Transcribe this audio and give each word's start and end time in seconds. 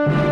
Esta 0.00 0.24
es 0.24 0.29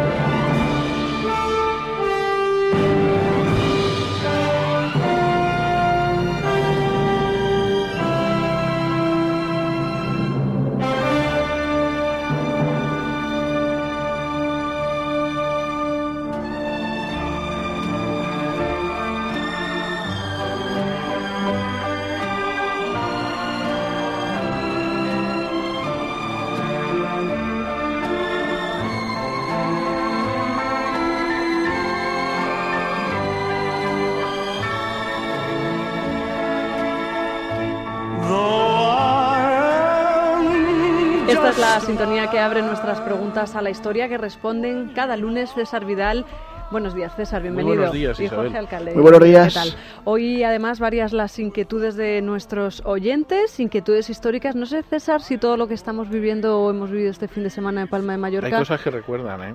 la 41.78 41.84
sintonía 41.87 42.28
que 42.28 42.41
abre 42.41 42.60
nuestras 42.60 43.00
preguntas 43.02 43.55
a 43.55 43.62
la 43.62 43.70
historia 43.70 44.09
que 44.09 44.19
responden 44.19 44.91
cada 44.96 45.16
lunes 45.16 45.52
César 45.55 45.84
Vidal. 45.84 46.27
Buenos 46.73 46.92
días, 46.92 47.14
César, 47.14 47.41
bienvenido. 47.41 47.77
buenos 47.77 47.92
días, 47.92 48.19
y 48.19 48.27
Jorge. 48.27 48.59
Alcalde. 48.59 48.95
Muy 48.95 49.02
buenos 49.02 49.23
días. 49.23 49.55
¿Qué 49.55 49.60
tal? 49.60 49.74
Hoy, 50.05 50.42
además, 50.42 50.80
varias 50.80 51.12
las 51.12 51.38
inquietudes 51.38 51.95
de 51.95 52.20
nuestros 52.20 52.83
oyentes, 52.84 53.60
inquietudes 53.60 54.10
históricas. 54.10 54.56
No 54.56 54.66
sé, 54.66 54.83
César, 54.83 55.22
si 55.22 55.38
todo 55.38 55.56
lo 55.56 55.69
que 55.69 55.74
estamos 55.74 56.09
viviendo 56.10 56.60
o 56.60 56.69
hemos 56.70 56.91
vivido 56.91 57.12
este 57.12 57.28
fin 57.28 57.45
de 57.45 57.50
semana 57.50 57.83
en 57.83 57.88
Palma 57.88 58.08
de 58.12 58.16
Hay 58.16 58.20
Mallorca, 58.22 58.58
cosas 58.58 58.80
que 58.83 58.91
recuerdan, 58.91 59.42
¿eh? 59.45 59.55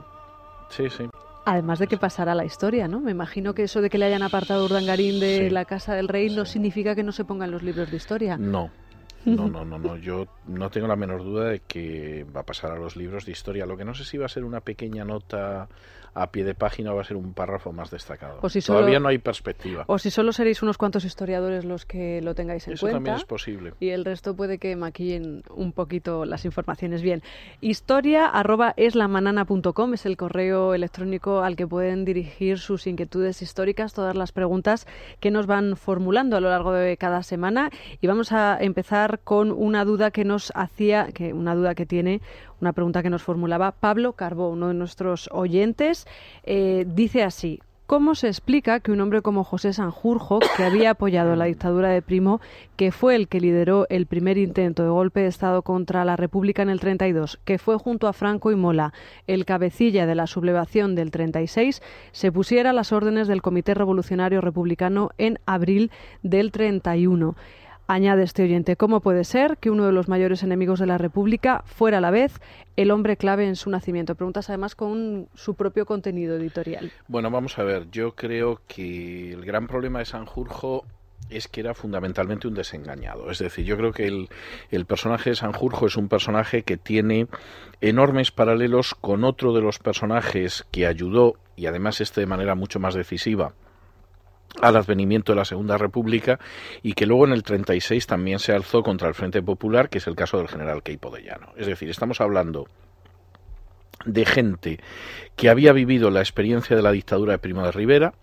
Sí, 0.69 0.89
sí. 0.89 1.09
además 1.45 1.77
de 1.79 1.87
que 1.87 1.97
pasará 1.97 2.33
la 2.35 2.45
historia, 2.45 2.87
¿no? 2.87 3.01
Me 3.01 3.11
imagino 3.11 3.53
que 3.53 3.63
eso 3.63 3.81
de 3.81 3.89
que 3.89 3.97
le 3.97 4.05
hayan 4.05 4.23
apartado 4.23 4.61
a 4.61 4.65
Urdangarín 4.65 5.19
de 5.19 5.39
Sí. 5.39 5.49
la 5.49 5.65
Casa 5.65 5.93
del 5.93 6.07
Rey 6.07 6.33
no 6.33 6.45
Sí. 6.45 6.53
significa 6.53 6.95
que 6.95 7.03
no 7.03 7.11
se 7.11 7.25
pongan 7.25 7.51
los 7.51 7.61
libros 7.63 7.91
de 7.91 7.97
historia. 7.97 8.37
No. 8.37 8.69
No, 9.25 9.47
no, 9.49 9.65
no, 9.65 9.79
no. 9.79 9.97
Yo 9.97 10.27
no 10.45 10.69
tengo 10.69 10.87
la 10.87 10.95
menor 10.95 11.23
duda 11.23 11.45
de 11.49 11.61
que 11.61 12.25
va 12.25 12.41
a 12.41 12.45
pasar 12.45 12.71
a 12.71 12.79
los 12.79 12.95
libros 12.95 13.25
de 13.25 13.31
historia. 13.31 13.65
Lo 13.65 13.77
que 13.77 13.85
no 13.85 13.93
sé 13.95 14.05
si 14.05 14.17
va 14.17 14.25
a 14.25 14.29
ser 14.29 14.43
una 14.43 14.61
pequeña 14.61 15.05
nota 15.05 15.69
a 16.15 16.31
pie 16.31 16.43
de 16.43 16.55
página 16.55 16.93
va 16.93 17.01
a 17.01 17.03
ser 17.05 17.17
un 17.17 17.33
párrafo 17.33 17.71
más 17.71 17.89
destacado. 17.91 18.39
O 18.41 18.49
si 18.49 18.61
solo- 18.61 18.79
Todavía 18.79 18.99
no 18.99 19.07
hay 19.09 19.17
perspectiva. 19.17 19.83
O 19.87 19.97
si 19.97 20.11
solo 20.11 20.31
seréis 20.33 20.61
unos 20.63 20.77
cuantos 20.77 21.05
historiadores 21.05 21.65
los 21.65 21.85
que 21.85 22.21
lo 22.21 22.35
tengáis 22.35 22.67
en 22.67 22.73
Eso 22.73 22.81
cuenta. 22.81 22.97
también 22.97 23.15
es 23.15 23.25
posible. 23.25 23.73
y 23.79 23.89
el 23.89 24.05
resto 24.05 24.35
puede 24.35 24.57
que 24.57 24.75
maquillen 24.75 25.43
un 25.55 25.71
poquito 25.71 26.25
las 26.25 26.45
informaciones 26.45 27.01
bien. 27.01 27.23
Historia 27.61 28.27
arroba 28.27 28.73
eslamanana.com 28.77 29.93
es 29.93 30.05
el 30.05 30.17
correo 30.17 30.73
electrónico 30.73 31.41
al 31.41 31.55
que 31.55 31.67
pueden 31.67 32.05
dirigir 32.05 32.59
sus 32.59 32.87
inquietudes 32.87 33.41
históricas, 33.41 33.93
todas 33.93 34.15
las 34.15 34.31
preguntas 34.31 34.87
que 35.19 35.31
nos 35.31 35.47
van 35.47 35.75
formulando 35.77 36.35
a 36.37 36.39
lo 36.39 36.49
largo 36.49 36.71
de 36.73 36.97
cada 36.97 37.23
semana. 37.23 37.69
Y 38.01 38.07
vamos 38.07 38.31
a 38.31 38.57
empezar 38.59 39.19
con 39.23 39.51
una 39.51 39.85
duda 39.85 40.11
que 40.11 40.25
nos 40.25 40.51
hacía, 40.55 41.07
que 41.13 41.33
una 41.33 41.55
duda 41.55 41.75
que 41.75 41.85
tiene, 41.85 42.21
una 42.63 42.73
pregunta 42.73 43.03
que 43.03 43.09
nos 43.09 43.21
formulaba 43.21 43.73
Pablo 43.73 44.13
Carbó, 44.13 44.49
uno 44.49 44.69
de 44.69 44.73
nuestros 44.73 45.29
oyentes. 45.31 46.07
Eh, 46.43 46.85
dice 46.87 47.23
así. 47.23 47.59
¿Cómo 47.85 48.15
se 48.15 48.27
explica 48.27 48.79
que 48.79 48.93
un 48.93 49.01
hombre 49.01 49.21
como 49.21 49.43
José 49.43 49.73
Sanjurjo, 49.73 50.39
que 50.55 50.63
había 50.63 50.91
apoyado 50.91 51.35
la 51.35 51.45
dictadura 51.45 51.89
de 51.89 52.01
Primo, 52.01 52.39
que 52.77 52.93
fue 52.93 53.15
el 53.15 53.27
que 53.27 53.41
lideró 53.41 53.85
el 53.89 54.05
primer 54.05 54.37
intento 54.37 54.83
de 54.83 54.89
golpe 54.89 55.19
de 55.19 55.27
Estado 55.27 55.63
contra 55.63 56.05
la 56.05 56.15
República 56.15 56.61
en 56.61 56.69
el 56.69 56.79
32, 56.79 57.41
que 57.43 57.57
fue 57.59 57.77
junto 57.77 58.07
a 58.07 58.13
Franco 58.13 58.51
y 58.51 58.55
Mola 58.55 58.93
el 59.27 59.43
cabecilla 59.43 60.05
de 60.05 60.15
la 60.15 60.27
sublevación 60.27 60.95
del 60.95 61.11
36, 61.11 61.81
se 62.13 62.31
pusiera 62.31 62.69
a 62.69 62.73
las 62.73 62.93
órdenes 62.93 63.27
del 63.27 63.41
Comité 63.41 63.73
Revolucionario 63.73 64.39
Republicano 64.39 65.11
en 65.17 65.39
abril 65.45 65.91
del 66.23 66.53
31? 66.53 67.35
Añade 67.87 68.23
este 68.23 68.43
oyente, 68.43 68.77
¿cómo 68.77 69.01
puede 69.01 69.25
ser 69.25 69.57
que 69.57 69.69
uno 69.69 69.85
de 69.85 69.91
los 69.91 70.07
mayores 70.07 70.41
enemigos 70.41 70.79
de 70.79 70.85
la 70.85 70.97
República 70.97 71.63
fuera 71.65 71.97
a 71.97 72.01
la 72.01 72.11
vez 72.11 72.39
el 72.77 72.91
hombre 72.91 73.17
clave 73.17 73.45
en 73.45 73.57
su 73.57 73.69
nacimiento? 73.69 74.15
Preguntas 74.15 74.49
además 74.49 74.73
con 74.75 75.27
su 75.33 75.55
propio 75.55 75.85
contenido 75.85 76.37
editorial. 76.37 76.91
Bueno, 77.09 77.29
vamos 77.29 77.59
a 77.59 77.63
ver. 77.63 77.91
Yo 77.91 78.15
creo 78.15 78.61
que 78.67 79.33
el 79.33 79.43
gran 79.43 79.67
problema 79.67 79.99
de 79.99 80.05
Sanjurjo 80.05 80.85
es 81.29 81.47
que 81.47 81.59
era 81.59 81.73
fundamentalmente 81.73 82.47
un 82.47 82.53
desengañado. 82.53 83.29
Es 83.29 83.39
decir, 83.39 83.65
yo 83.65 83.75
creo 83.75 83.91
que 83.91 84.07
el, 84.07 84.29
el 84.71 84.85
personaje 84.85 85.31
de 85.31 85.35
Sanjurjo 85.35 85.87
es 85.87 85.97
un 85.97 86.07
personaje 86.07 86.63
que 86.63 86.77
tiene 86.77 87.27
enormes 87.81 88.31
paralelos 88.31 88.95
con 88.95 89.25
otro 89.25 89.53
de 89.53 89.61
los 89.61 89.79
personajes 89.79 90.65
que 90.71 90.87
ayudó, 90.87 91.35
y 91.55 91.65
además 91.65 92.01
este 92.01 92.21
de 92.21 92.27
manera 92.27 92.55
mucho 92.55 92.79
más 92.79 92.93
decisiva, 92.93 93.53
al 94.61 94.75
advenimiento 94.75 95.31
de 95.31 95.37
la 95.37 95.45
Segunda 95.45 95.77
República 95.77 96.39
y 96.81 96.93
que 96.93 97.05
luego 97.05 97.25
en 97.25 97.33
el 97.33 97.43
36 97.43 98.05
también 98.07 98.39
se 98.39 98.53
alzó 98.53 98.83
contra 98.83 99.07
el 99.07 99.15
Frente 99.15 99.41
Popular, 99.41 99.89
que 99.89 99.97
es 99.97 100.07
el 100.07 100.15
caso 100.15 100.37
del 100.37 100.47
general 100.47 100.83
Queipo 100.83 101.09
de 101.09 101.23
Llano. 101.23 101.53
Es 101.57 101.67
decir, 101.67 101.89
estamos 101.89 102.21
hablando 102.21 102.67
de 104.05 104.25
gente 104.25 104.79
que 105.35 105.49
había 105.49 105.73
vivido 105.73 106.09
la 106.09 106.19
experiencia 106.19 106.75
de 106.75 106.81
la 106.81 106.91
dictadura 106.91 107.33
de 107.33 107.39
Primo 107.39 107.63
de 107.63 107.71
Rivera. 107.71 108.13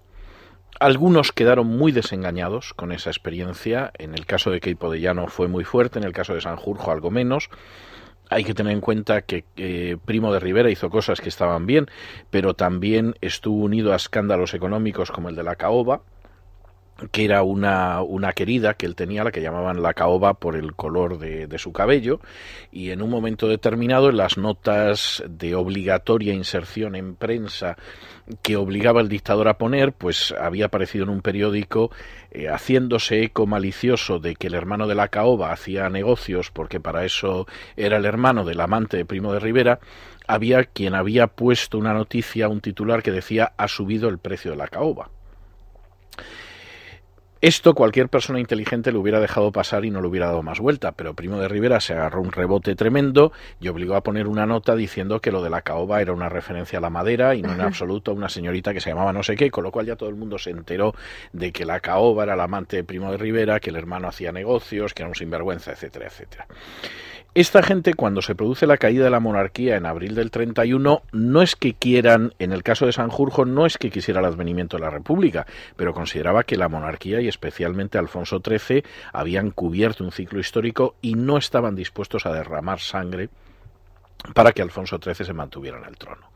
Algunos 0.78 1.32
quedaron 1.32 1.66
muy 1.66 1.92
desengañados 1.92 2.74
con 2.74 2.92
esa 2.92 3.10
experiencia. 3.10 3.92
En 3.98 4.14
el 4.14 4.24
caso 4.24 4.50
de 4.50 4.60
Queipo 4.60 4.90
de 4.90 5.00
Llano 5.00 5.26
fue 5.26 5.48
muy 5.48 5.64
fuerte, 5.64 5.98
en 5.98 6.04
el 6.04 6.12
caso 6.12 6.34
de 6.34 6.40
Sanjurjo 6.40 6.90
algo 6.90 7.10
menos. 7.10 7.50
Hay 8.30 8.44
que 8.44 8.54
tener 8.54 8.72
en 8.72 8.80
cuenta 8.80 9.22
que 9.22 9.44
eh, 9.56 9.96
Primo 10.04 10.32
de 10.32 10.38
Rivera 10.38 10.70
hizo 10.70 10.88
cosas 10.88 11.20
que 11.20 11.28
estaban 11.28 11.66
bien, 11.66 11.88
pero 12.30 12.54
también 12.54 13.16
estuvo 13.20 13.64
unido 13.64 13.92
a 13.92 13.96
escándalos 13.96 14.54
económicos 14.54 15.10
como 15.10 15.28
el 15.28 15.36
de 15.36 15.42
la 15.42 15.56
caoba, 15.56 16.02
que 17.12 17.24
era 17.24 17.42
una, 17.42 18.02
una 18.02 18.32
querida 18.32 18.74
que 18.74 18.86
él 18.86 18.94
tenía, 18.94 19.24
la 19.24 19.32
que 19.32 19.40
llamaban 19.40 19.82
la 19.82 19.94
caoba 19.94 20.34
por 20.34 20.56
el 20.56 20.74
color 20.74 21.18
de, 21.18 21.46
de, 21.46 21.58
su 21.58 21.72
cabello, 21.72 22.20
y 22.70 22.90
en 22.90 23.02
un 23.02 23.10
momento 23.10 23.48
determinado 23.48 24.10
en 24.10 24.16
las 24.16 24.38
notas 24.38 25.22
de 25.28 25.54
obligatoria 25.54 26.34
inserción 26.34 26.94
en 26.94 27.14
prensa 27.14 27.76
que 28.42 28.56
obligaba 28.56 29.00
el 29.00 29.08
dictador 29.08 29.48
a 29.48 29.58
poner, 29.58 29.92
pues 29.92 30.34
había 30.38 30.66
aparecido 30.66 31.04
en 31.04 31.10
un 31.10 31.22
periódico 31.22 31.90
eh, 32.30 32.48
haciéndose 32.48 33.22
eco 33.22 33.46
malicioso 33.46 34.18
de 34.18 34.36
que 34.36 34.46
el 34.46 34.54
hermano 34.54 34.86
de 34.86 34.94
la 34.94 35.08
caoba 35.08 35.52
hacía 35.52 35.88
negocios, 35.88 36.50
porque 36.50 36.80
para 36.80 37.04
eso 37.04 37.46
era 37.76 37.96
el 37.96 38.04
hermano 38.04 38.44
del 38.44 38.60
amante 38.60 38.96
de 38.96 39.04
Primo 39.04 39.32
de 39.32 39.40
Rivera, 39.40 39.80
había 40.26 40.64
quien 40.64 40.94
había 40.94 41.26
puesto 41.26 41.78
una 41.78 41.92
noticia, 41.92 42.48
un 42.48 42.60
titular 42.60 43.02
que 43.02 43.10
decía 43.10 43.52
ha 43.56 43.68
subido 43.68 44.08
el 44.08 44.18
precio 44.18 44.52
de 44.52 44.56
la 44.56 44.68
caoba. 44.68 45.10
Esto 47.42 47.72
cualquier 47.72 48.10
persona 48.10 48.38
inteligente 48.38 48.92
lo 48.92 49.00
hubiera 49.00 49.18
dejado 49.18 49.50
pasar 49.50 49.86
y 49.86 49.90
no 49.90 50.02
le 50.02 50.08
hubiera 50.08 50.26
dado 50.26 50.42
más 50.42 50.60
vuelta, 50.60 50.92
pero 50.92 51.14
Primo 51.14 51.38
de 51.38 51.48
Rivera 51.48 51.80
se 51.80 51.94
agarró 51.94 52.20
un 52.20 52.32
rebote 52.32 52.74
tremendo 52.74 53.32
y 53.60 53.68
obligó 53.68 53.94
a 53.94 54.02
poner 54.02 54.26
una 54.26 54.44
nota 54.44 54.76
diciendo 54.76 55.20
que 55.20 55.32
lo 55.32 55.42
de 55.42 55.48
la 55.48 55.62
caoba 55.62 56.02
era 56.02 56.12
una 56.12 56.28
referencia 56.28 56.78
a 56.78 56.82
la 56.82 56.90
madera 56.90 57.34
y 57.34 57.40
no 57.40 57.54
en 57.54 57.62
absoluto 57.62 58.10
a 58.10 58.14
una 58.14 58.28
señorita 58.28 58.74
que 58.74 58.82
se 58.82 58.90
llamaba 58.90 59.14
no 59.14 59.22
sé 59.22 59.36
qué, 59.36 59.50
con 59.50 59.64
lo 59.64 59.72
cual 59.72 59.86
ya 59.86 59.96
todo 59.96 60.10
el 60.10 60.16
mundo 60.16 60.36
se 60.36 60.50
enteró 60.50 60.94
de 61.32 61.50
que 61.50 61.64
la 61.64 61.80
caoba 61.80 62.24
era 62.24 62.36
la 62.36 62.44
amante 62.44 62.76
de 62.76 62.84
Primo 62.84 63.10
de 63.10 63.16
Rivera, 63.16 63.58
que 63.58 63.70
el 63.70 63.76
hermano 63.76 64.08
hacía 64.08 64.32
negocios, 64.32 64.92
que 64.92 65.00
era 65.00 65.08
un 65.08 65.14
sinvergüenza, 65.14 65.72
etcétera, 65.72 66.08
etcétera. 66.08 66.46
Esta 67.32 67.62
gente, 67.62 67.94
cuando 67.94 68.22
se 68.22 68.34
produce 68.34 68.66
la 68.66 68.76
caída 68.76 69.04
de 69.04 69.10
la 69.10 69.20
monarquía 69.20 69.76
en 69.76 69.86
abril 69.86 70.16
del 70.16 70.32
31, 70.32 71.02
no 71.12 71.42
es 71.42 71.54
que 71.54 71.74
quieran, 71.74 72.34
en 72.40 72.52
el 72.52 72.64
caso 72.64 72.86
de 72.86 72.92
Sanjurjo, 72.92 73.44
no 73.44 73.66
es 73.66 73.78
que 73.78 73.90
quisiera 73.90 74.18
el 74.18 74.26
advenimiento 74.26 74.76
de 74.76 74.82
la 74.82 74.90
República, 74.90 75.46
pero 75.76 75.94
consideraba 75.94 76.42
que 76.42 76.56
la 76.56 76.68
monarquía 76.68 77.20
y 77.20 77.28
especialmente 77.28 77.98
Alfonso 77.98 78.42
XIII 78.44 78.82
habían 79.12 79.52
cubierto 79.52 80.02
un 80.02 80.10
ciclo 80.10 80.40
histórico 80.40 80.96
y 81.02 81.14
no 81.14 81.38
estaban 81.38 81.76
dispuestos 81.76 82.26
a 82.26 82.32
derramar 82.32 82.80
sangre 82.80 83.28
para 84.34 84.50
que 84.50 84.62
Alfonso 84.62 84.98
XIII 84.98 85.24
se 85.26 85.32
mantuviera 85.32 85.78
en 85.78 85.84
el 85.84 85.96
trono. 85.96 86.32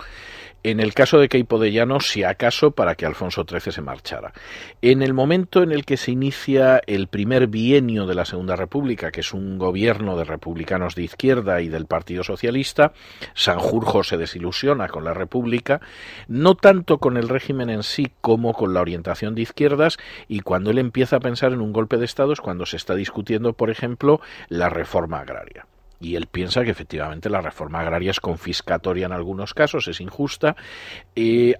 En 0.66 0.80
el 0.80 0.94
caso 0.94 1.18
de 1.18 1.28
Queipo 1.28 1.58
de 1.58 1.72
Llano, 1.72 2.00
si 2.00 2.24
acaso, 2.24 2.70
para 2.70 2.94
que 2.94 3.04
Alfonso 3.04 3.44
XIII 3.46 3.70
se 3.70 3.82
marchara. 3.82 4.32
En 4.80 5.02
el 5.02 5.12
momento 5.12 5.62
en 5.62 5.72
el 5.72 5.84
que 5.84 5.98
se 5.98 6.10
inicia 6.10 6.80
el 6.86 7.08
primer 7.08 7.48
bienio 7.48 8.06
de 8.06 8.14
la 8.14 8.24
Segunda 8.24 8.56
República, 8.56 9.10
que 9.10 9.20
es 9.20 9.34
un 9.34 9.58
gobierno 9.58 10.16
de 10.16 10.24
republicanos 10.24 10.94
de 10.94 11.02
izquierda 11.02 11.60
y 11.60 11.68
del 11.68 11.84
Partido 11.84 12.24
Socialista, 12.24 12.94
Sanjurjo 13.34 14.04
se 14.04 14.16
desilusiona 14.16 14.88
con 14.88 15.04
la 15.04 15.12
República, 15.12 15.82
no 16.28 16.54
tanto 16.54 16.96
con 16.96 17.18
el 17.18 17.28
régimen 17.28 17.68
en 17.68 17.82
sí 17.82 18.10
como 18.22 18.54
con 18.54 18.72
la 18.72 18.80
orientación 18.80 19.34
de 19.34 19.42
izquierdas, 19.42 19.98
y 20.28 20.40
cuando 20.40 20.70
él 20.70 20.78
empieza 20.78 21.16
a 21.16 21.20
pensar 21.20 21.52
en 21.52 21.60
un 21.60 21.74
golpe 21.74 21.98
de 21.98 22.06
Estado 22.06 22.32
es 22.32 22.40
cuando 22.40 22.64
se 22.64 22.78
está 22.78 22.94
discutiendo, 22.94 23.52
por 23.52 23.68
ejemplo, 23.68 24.22
la 24.48 24.70
reforma 24.70 25.18
agraria 25.18 25.66
y 26.00 26.16
él 26.16 26.26
piensa 26.26 26.64
que 26.64 26.70
efectivamente 26.70 27.30
la 27.30 27.40
reforma 27.40 27.80
agraria 27.80 28.10
es 28.10 28.20
confiscatoria 28.20 29.06
en 29.06 29.12
algunos 29.12 29.54
casos, 29.54 29.88
es 29.88 30.00
injusta, 30.00 30.56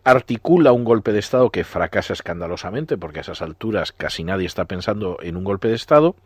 articula 0.05 0.73
un 0.73 0.85
golpe 0.85 1.13
de 1.13 1.21
Estado 1.21 1.51
que 1.51 1.65
fracasa 1.65 2.13
escandalosamente, 2.13 2.97
porque 2.97 3.19
a 3.19 3.23
esas 3.23 3.43
alturas 3.43 3.93
casi 3.93 4.25
nadie 4.25 4.47
está 4.47 4.65
pensando 4.65 5.19
en 5.23 5.37
un 5.37 5.45
golpe 5.45 5.69
de 5.69 5.75
Estado, 5.75 6.17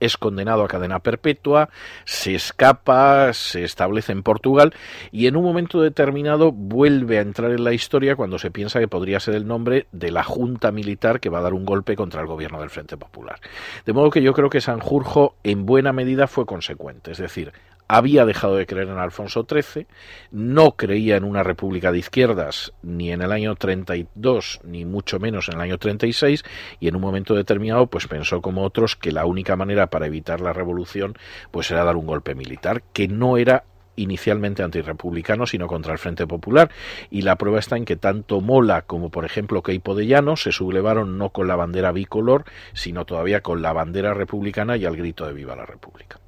es 0.00 0.16
condenado 0.16 0.64
a 0.64 0.68
cadena 0.68 0.98
perpetua, 1.00 1.68
se 2.04 2.34
escapa, 2.34 3.32
se 3.32 3.64
establece 3.64 4.12
en 4.12 4.22
Portugal 4.22 4.74
y 5.10 5.26
en 5.26 5.36
un 5.36 5.44
momento 5.44 5.80
determinado 5.80 6.52
vuelve 6.52 7.18
a 7.18 7.22
entrar 7.22 7.50
en 7.52 7.64
la 7.64 7.72
historia 7.72 8.16
cuando 8.16 8.38
se 8.38 8.50
piensa 8.50 8.80
que 8.80 8.88
podría 8.88 9.20
ser 9.20 9.34
el 9.34 9.46
nombre 9.46 9.86
de 9.92 10.10
la 10.10 10.24
junta 10.24 10.72
militar 10.72 11.20
que 11.20 11.30
va 11.30 11.38
a 11.38 11.42
dar 11.42 11.54
un 11.54 11.64
golpe 11.64 11.96
contra 11.96 12.20
el 12.20 12.26
gobierno 12.26 12.60
del 12.60 12.70
Frente 12.70 12.96
Popular. 12.96 13.38
De 13.86 13.92
modo 13.92 14.10
que 14.10 14.22
yo 14.22 14.32
creo 14.32 14.50
que 14.50 14.60
Sanjurjo 14.60 15.34
en 15.42 15.66
buena 15.66 15.92
medida 15.92 16.26
fue 16.26 16.46
consecuente, 16.46 17.12
es 17.12 17.18
decir, 17.18 17.52
había 17.92 18.24
dejado 18.24 18.56
de 18.56 18.64
creer 18.64 18.88
en 18.88 18.96
Alfonso 18.96 19.46
XIII, 19.46 19.86
no 20.30 20.76
creía 20.76 21.16
en 21.16 21.24
una 21.24 21.42
república 21.42 21.92
de 21.92 21.98
izquierdas 21.98 22.72
ni 22.82 23.12
en 23.12 23.20
el 23.20 23.32
año 23.32 23.54
32, 23.54 24.60
ni 24.64 24.86
mucho 24.86 25.20
menos 25.20 25.48
en 25.48 25.56
el 25.56 25.60
año 25.60 25.76
36, 25.76 26.42
y 26.80 26.88
en 26.88 26.96
un 26.96 27.02
momento 27.02 27.34
determinado 27.34 27.88
pues 27.88 28.06
pensó 28.06 28.40
como 28.40 28.64
otros 28.64 28.96
que 28.96 29.12
la 29.12 29.26
única 29.26 29.56
manera 29.56 29.88
para 29.88 30.06
evitar 30.06 30.40
la 30.40 30.54
revolución 30.54 31.18
pues 31.50 31.70
era 31.70 31.84
dar 31.84 31.96
un 31.96 32.06
golpe 32.06 32.34
militar, 32.34 32.82
que 32.94 33.08
no 33.08 33.36
era 33.36 33.64
inicialmente 33.96 34.62
antirrepublicano, 34.62 35.46
sino 35.46 35.66
contra 35.66 35.92
el 35.92 35.98
Frente 35.98 36.26
Popular. 36.26 36.70
Y 37.10 37.20
la 37.20 37.36
prueba 37.36 37.58
está 37.58 37.76
en 37.76 37.84
que 37.84 37.96
tanto 37.96 38.40
Mola 38.40 38.80
como, 38.80 39.10
por 39.10 39.26
ejemplo, 39.26 39.62
Keipo 39.62 39.94
de 39.94 40.06
Llano 40.06 40.38
se 40.38 40.50
sublevaron 40.50 41.18
no 41.18 41.28
con 41.28 41.46
la 41.46 41.56
bandera 41.56 41.92
bicolor, 41.92 42.46
sino 42.72 43.04
todavía 43.04 43.42
con 43.42 43.60
la 43.60 43.74
bandera 43.74 44.14
republicana 44.14 44.78
y 44.78 44.86
al 44.86 44.96
grito 44.96 45.26
de 45.26 45.34
Viva 45.34 45.54
la 45.54 45.66
República. 45.66 46.21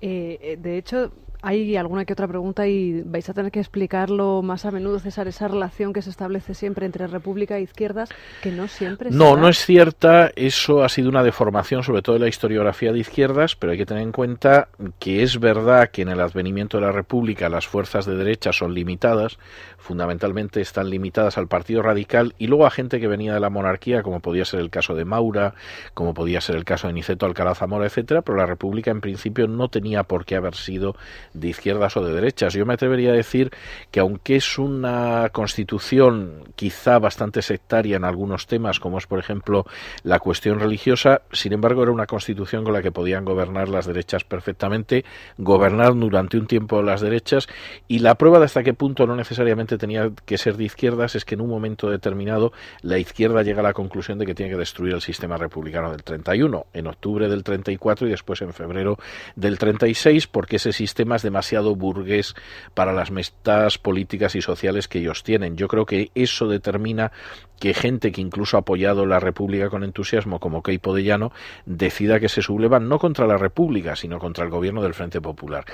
Eh, 0.00 0.58
de 0.60 0.78
hecho, 0.78 1.12
hay 1.40 1.76
alguna 1.76 2.04
que 2.04 2.12
otra 2.12 2.26
pregunta 2.26 2.66
y 2.66 3.02
vais 3.02 3.28
a 3.28 3.34
tener 3.34 3.52
que 3.52 3.60
explicarlo 3.60 4.42
más 4.42 4.64
a 4.64 4.70
menudo, 4.70 4.98
César, 4.98 5.28
esa 5.28 5.46
relación 5.46 5.92
que 5.92 6.02
se 6.02 6.10
establece 6.10 6.54
siempre 6.54 6.84
entre 6.84 7.06
República 7.06 7.56
e 7.58 7.62
izquierdas, 7.62 8.08
que 8.42 8.50
no 8.50 8.66
siempre 8.66 9.10
No, 9.10 9.36
no 9.36 9.48
es 9.48 9.64
cierta. 9.64 10.32
Eso 10.34 10.82
ha 10.82 10.88
sido 10.88 11.08
una 11.08 11.22
deformación, 11.22 11.82
sobre 11.84 12.02
todo 12.02 12.14
de 12.14 12.20
la 12.20 12.28
historiografía 12.28 12.92
de 12.92 12.98
izquierdas, 12.98 13.54
pero 13.54 13.72
hay 13.72 13.78
que 13.78 13.86
tener 13.86 14.02
en 14.02 14.12
cuenta 14.12 14.68
que 14.98 15.22
es 15.22 15.38
verdad 15.38 15.90
que 15.90 16.02
en 16.02 16.08
el 16.08 16.20
advenimiento 16.20 16.78
de 16.78 16.86
la 16.86 16.92
República 16.92 17.48
las 17.48 17.66
fuerzas 17.66 18.04
de 18.04 18.16
derecha 18.16 18.52
son 18.52 18.74
limitadas, 18.74 19.38
fundamentalmente 19.78 20.60
están 20.60 20.90
limitadas 20.90 21.38
al 21.38 21.48
Partido 21.48 21.82
Radical 21.82 22.34
y 22.38 22.48
luego 22.48 22.66
a 22.66 22.70
gente 22.70 23.00
que 23.00 23.06
venía 23.06 23.32
de 23.32 23.40
la 23.40 23.48
monarquía, 23.48 24.02
como 24.02 24.20
podía 24.20 24.44
ser 24.44 24.60
el 24.60 24.70
caso 24.70 24.94
de 24.94 25.04
Maura, 25.04 25.54
como 25.94 26.14
podía 26.14 26.40
ser 26.40 26.56
el 26.56 26.64
caso 26.64 26.88
de 26.88 26.92
Niceto 26.92 27.24
Alcalá 27.24 27.54
Zamora, 27.54 27.86
etcétera, 27.86 28.22
pero 28.22 28.36
la 28.36 28.46
República 28.46 28.90
en 28.90 29.00
principio 29.00 29.46
no 29.46 29.68
tenía 29.68 30.02
por 30.02 30.24
qué 30.24 30.36
haber 30.36 30.54
sido 30.54 30.96
de 31.32 31.48
izquierdas 31.48 31.96
o 31.96 32.04
de 32.04 32.12
derechas. 32.12 32.52
Yo 32.52 32.66
me 32.66 32.74
atrevería 32.74 33.10
a 33.10 33.14
decir 33.14 33.50
que 33.90 34.00
aunque 34.00 34.36
es 34.36 34.58
una 34.58 35.30
constitución 35.32 36.44
quizá 36.56 36.98
bastante 36.98 37.40
sectaria 37.40 37.96
en 37.96 38.04
algunos 38.04 38.46
temas, 38.46 38.80
como 38.80 38.98
es 38.98 39.06
por 39.06 39.18
ejemplo 39.18 39.64
la 40.02 40.18
cuestión 40.18 40.58
religiosa, 40.58 41.22
sin 41.32 41.52
embargo 41.52 41.82
era 41.82 41.92
una 41.92 42.06
constitución 42.06 42.64
con 42.64 42.72
la 42.72 42.82
que 42.82 42.92
podían 42.92 43.24
gobernar 43.24 43.68
las 43.68 43.86
derechas 43.86 44.24
perfectamente, 44.24 45.04
gobernar 45.36 45.94
durante 45.94 46.36
un 46.36 46.46
tiempo 46.46 46.82
las 46.82 47.00
derechas 47.00 47.48
y 47.86 48.00
la 48.00 48.16
prueba 48.16 48.38
de 48.38 48.46
hasta 48.46 48.62
qué 48.62 48.74
punto 48.74 49.06
no 49.06 49.14
necesariamente 49.14 49.67
tenía 49.76 50.10
que 50.24 50.38
ser 50.38 50.56
de 50.56 50.64
izquierdas 50.64 51.14
es 51.16 51.24
que 51.24 51.34
en 51.34 51.40
un 51.40 51.50
momento 51.50 51.90
determinado 51.90 52.52
la 52.82 52.98
izquierda 52.98 53.42
llega 53.42 53.60
a 53.60 53.64
la 53.64 53.72
conclusión 53.72 54.18
de 54.18 54.26
que 54.26 54.34
tiene 54.34 54.52
que 54.52 54.58
destruir 54.58 54.94
el 54.94 55.02
sistema 55.02 55.36
republicano 55.36 55.90
del 55.90 56.02
31, 56.02 56.66
en 56.72 56.86
octubre 56.86 57.28
del 57.28 57.42
34 57.42 58.06
y 58.06 58.10
después 58.10 58.40
en 58.42 58.52
febrero 58.52 58.98
del 59.36 59.58
36, 59.58 60.26
porque 60.28 60.56
ese 60.56 60.72
sistema 60.72 61.16
es 61.16 61.22
demasiado 61.22 61.74
burgués 61.74 62.34
para 62.74 62.92
las 62.92 63.10
metas 63.10 63.78
políticas 63.78 64.34
y 64.34 64.42
sociales 64.42 64.88
que 64.88 65.00
ellos 65.00 65.22
tienen. 65.22 65.56
Yo 65.56 65.68
creo 65.68 65.84
que 65.84 66.10
eso 66.14 66.48
determina 66.48 67.12
que 67.58 67.74
gente 67.74 68.12
que 68.12 68.20
incluso 68.20 68.56
ha 68.56 68.60
apoyado 68.60 69.06
la 69.06 69.20
República 69.20 69.70
con 69.70 69.84
entusiasmo, 69.84 70.40
como 70.40 70.62
Keipo 70.62 70.94
de 70.94 71.04
Llano, 71.04 71.32
decida 71.66 72.20
que 72.20 72.28
se 72.28 72.42
sublevan 72.42 72.88
no 72.88 72.98
contra 72.98 73.26
la 73.26 73.36
República, 73.36 73.96
sino 73.96 74.18
contra 74.18 74.44
el 74.44 74.50
gobierno 74.50 74.82
del 74.82 74.94
Frente 74.94 75.20
Popular. 75.20 75.64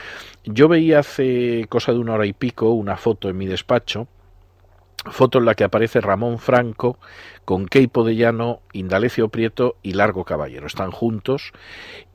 Yo 0.45 0.69
veía 0.69 1.01
hace 1.01 1.67
cosa 1.69 1.93
de 1.93 1.99
una 1.99 2.15
hora 2.15 2.27
y 2.27 2.33
pico 2.33 2.71
una 2.71 2.97
foto 2.97 3.29
en 3.29 3.37
mi 3.37 3.47
despacho, 3.47 4.09
foto 5.11 5.39
en 5.39 5.45
la 5.45 5.55
que 5.55 5.65
aparece 5.65 6.01
Ramón 6.01 6.39
Franco 6.39 6.99
con 7.45 7.67
Keipo 7.67 8.05
de 8.05 8.17
Llano, 8.17 8.61
Indalecio 8.73 9.29
Prieto 9.29 9.77
y 9.83 9.93
Largo 9.93 10.25
Caballero. 10.25 10.67
Están 10.67 10.91
juntos 10.91 11.53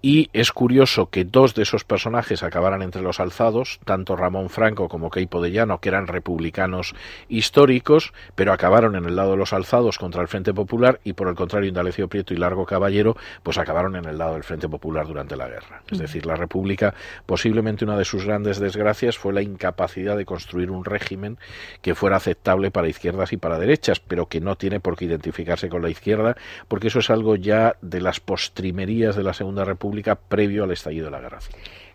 y 0.02 0.30
es 0.32 0.52
curioso 0.52 1.10
que 1.10 1.26
dos 1.26 1.56
de 1.56 1.64
esos 1.64 1.84
personajes 1.84 2.42
acabaran 2.44 2.82
entre 2.82 3.02
los 3.02 3.20
alzados, 3.20 3.80
tanto 3.84 4.16
Ramón 4.16 4.50
Franco 4.50 4.88
como 4.88 5.10
Keipo 5.10 5.42
de 5.42 5.52
Llano, 5.52 5.80
que 5.80 5.90
eran 5.90 6.08
republicanos 6.08 6.96
históricos, 7.28 8.14
pero 8.36 8.54
acabaron 8.54 8.96
en 8.96 9.06
el 9.06 9.16
lado 9.16 9.32
de 9.32 9.38
los 9.38 9.52
alzados 9.52 9.98
contra 9.98 10.22
el 10.22 10.30
Frente 10.30 10.54
Popular 10.54 11.02
y 11.04 11.14
por 11.14 11.28
el 11.28 11.36
contrario 11.36 11.68
Indalecio 11.68 12.08
Prieto 12.08 12.34
y 12.34 12.38
Largo 12.38 12.66
Caballero 12.66 13.18
pues 13.44 13.58
acabaron 13.58 13.96
en 13.96 14.06
el 14.06 14.18
lado 14.18 14.34
del 14.34 14.44
Frente 14.44 14.70
Popular 14.70 15.06
durante 15.06 15.36
la 15.36 15.48
guerra. 15.48 15.84
Es 15.92 16.00
decir, 16.00 16.26
la 16.26 16.36
República 16.36 16.94
posiblemente 17.26 17.84
una 17.84 17.98
de 17.98 18.06
sus 18.06 18.26
grandes 18.26 18.60
desgracias 18.60 19.18
fue 19.18 19.34
la 19.34 19.42
incapacidad 19.42 20.16
de 20.16 20.26
construir 20.26 20.72
un 20.72 20.86
régimen 20.86 21.38
que 21.82 21.96
fuera 21.96 22.18
aceptable 22.18 22.72
para 22.72 22.88
izquierdas 22.88 23.34
y 23.34 23.38
para 23.38 23.60
derechas, 23.60 24.00
pero 24.00 24.28
que 24.28 24.40
no 24.40 24.56
tiene 24.56 24.80
por 24.80 24.96
qué 24.96 25.06
identificarse 25.20 25.70
con 25.70 25.82
la 25.82 25.90
izquierda, 25.90 26.36
porque 26.68 26.88
eso 26.88 27.00
es 27.00 27.10
algo 27.10 27.36
ya 27.36 27.76
de 27.82 28.02
las 28.02 28.20
postrimerías 28.20 29.16
de 29.16 29.24
la 29.24 29.34
Segunda 29.34 29.66
República 29.66 30.16
previo 30.16 30.64
al 30.64 30.72
estallido 30.72 31.06
de 31.06 31.12
la 31.12 31.20
guerra 31.20 31.40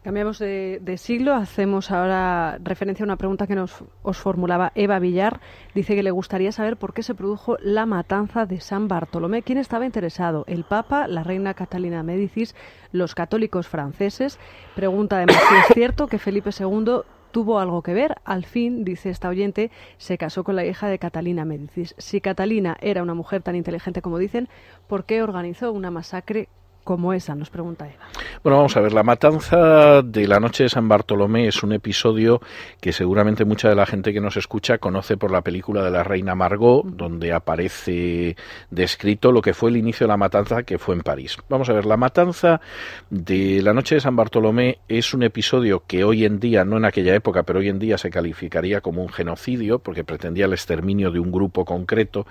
Cambiamos 0.05 0.39
de, 0.39 0.97
siglo, 0.99 1.33
hacemos 1.33 1.91
ahora 1.91 2.59
referencia 2.63 3.05
a 3.05 3.07
una 3.07 3.17
pregunta 3.17 3.47
que 3.47 3.55
nos 3.55 3.83
os 4.03 4.19
formulaba 4.19 4.71
Eva 4.75 4.99
Villar. 4.99 5.41
Dice 5.75 5.95
que 5.95 6.03
le 6.03 6.11
gustaría 6.11 6.53
saber 6.53 6.77
por 6.77 6.93
qué 6.93 7.03
se 7.03 7.15
produjo 7.15 7.57
la 7.63 7.87
matanza 7.87 8.45
de 8.45 8.61
San 8.61 8.87
Bartolomé. 8.87 9.43
¿Quién 9.43 9.57
estaba 9.57 9.87
interesado? 9.87 10.45
¿El 10.47 10.65
Papa, 10.65 11.09
la 11.09 11.23
reina 11.23 11.55
Catalina 11.55 12.03
Médicis, 12.03 12.55
los 12.93 13.15
católicos 13.15 13.67
franceses? 13.67 14.39
Pregunta 14.75 15.17
además 15.17 15.43
si 15.49 15.55
es 15.55 15.67
cierto 15.75 16.07
que 16.07 16.19
Felipe 16.19 16.51
II 16.51 17.01
tuvo 17.35 17.59
algo 17.59 17.83
que 17.83 17.93
ver. 17.93 18.15
Al 18.25 18.45
fin, 18.45 18.85
dice 18.85 19.11
esta 19.11 19.29
oyente, 19.29 19.73
se 19.99 20.17
casó 20.17 20.45
con 20.45 20.55
la 20.55 20.65
hija 20.65 20.87
de 20.87 21.01
Catalina 21.01 21.45
Médicis. 21.45 21.97
Si 21.99 22.21
Catalina 22.21 22.77
era 22.81 23.03
una 23.03 23.15
mujer 23.15 23.43
tan 23.43 23.57
inteligente 23.57 24.03
como 24.03 24.19
dicen, 24.19 24.49
¿por 24.87 25.05
qué 25.05 25.21
organizó 25.21 25.73
una 25.73 25.91
masacre 25.91 26.49
como 26.85 27.13
esa, 27.15 27.35
nos 27.35 27.51
pregunta 27.51 27.87
Eva. 27.87 28.05
Bueno, 28.45 28.59
vamos 28.59 28.77
a 28.77 28.83
ver, 28.83 28.93
la 28.93 29.03
matanza 29.03 30.03
de 30.03 30.29
la 30.29 30.39
noche 30.39 30.65
de 30.65 30.69
San 30.69 30.87
Bartolomé 30.87 31.49
es 31.49 31.63
un 31.63 31.73
episodio 31.73 32.43
que 32.79 32.93
seguramente 32.93 33.47
mucha 33.47 33.71
de 33.71 33.75
la 33.75 33.87
gente 33.87 34.13
que 34.13 34.21
nos 34.21 34.37
escucha 34.37 34.77
conoce 34.77 35.17
por 35.17 35.31
la 35.31 35.41
película 35.41 35.83
de 35.83 35.91
la 35.91 36.05
reina 36.05 36.35
Margot, 36.35 36.85
donde 36.85 37.33
aparece 37.33 38.37
descrito 38.71 39.33
lo 39.33 39.41
que 39.41 39.55
fue 39.55 39.71
el 39.71 39.79
inicio 39.79 40.05
de 40.05 40.09
la 40.09 40.19
matanza 40.19 40.63
que 40.63 40.77
fue 40.77 40.95
en 40.95 41.01
París. 41.01 41.39
Vamos 41.49 41.71
a 41.71 41.73
ver, 41.73 41.87
la 41.87 41.97
matanza 41.97 42.61
de 43.09 43.63
la 43.63 43.73
noche 43.73 43.95
de 43.95 44.03
San 44.03 44.15
Bartolomé 44.15 44.77
es 44.89 45.15
un 45.15 45.23
episodio 45.23 45.83
que 45.87 46.05
hoy 46.05 46.27
en 46.27 46.39
día, 46.39 46.67
no 46.67 46.77
en 46.77 46.85
aquella 46.85 47.15
época, 47.15 47.45
pero 47.45 47.61
hoy 47.61 47.71
en 47.71 47.79
día 47.79 47.97
se 47.97 48.11
calificaría 48.11 48.83
como 48.83 49.01
un 49.01 49.09
genocidio, 49.09 49.79
porque 49.79 50.05
pretendía 50.05 50.45
el 50.45 50.53
exterminio 50.53 51.11
de 51.11 51.19
un 51.19 51.33
grupo 51.33 51.65
concreto, 51.65 52.27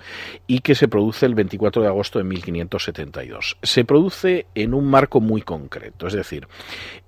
y 0.46 0.60
que 0.60 0.76
se 0.76 0.86
produce 0.86 1.26
el 1.26 1.34
24 1.34 1.82
de 1.82 1.88
agosto 1.88 2.20
de 2.20 2.24
1572. 2.24 3.56
Se 3.64 3.84
produce 3.84 4.46
en 4.54 4.74
un 4.74 4.88
marco 4.88 5.20
muy 5.20 5.42
concreto. 5.42 6.03
Es 6.06 6.14
decir, 6.14 6.48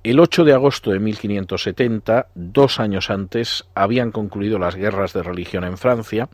el 0.02 0.20
8 0.20 0.44
de 0.44 0.52
agosto 0.52 0.90
de 0.90 1.00
1570, 1.00 2.28
dos 2.34 2.80
años 2.80 3.10
antes, 3.10 3.64
habían 3.74 4.12
concluido 4.12 4.58
las 4.58 4.76
guerras 4.76 5.12
de 5.12 5.22
religión 5.22 5.64
en 5.64 5.76
Francia. 5.76 6.28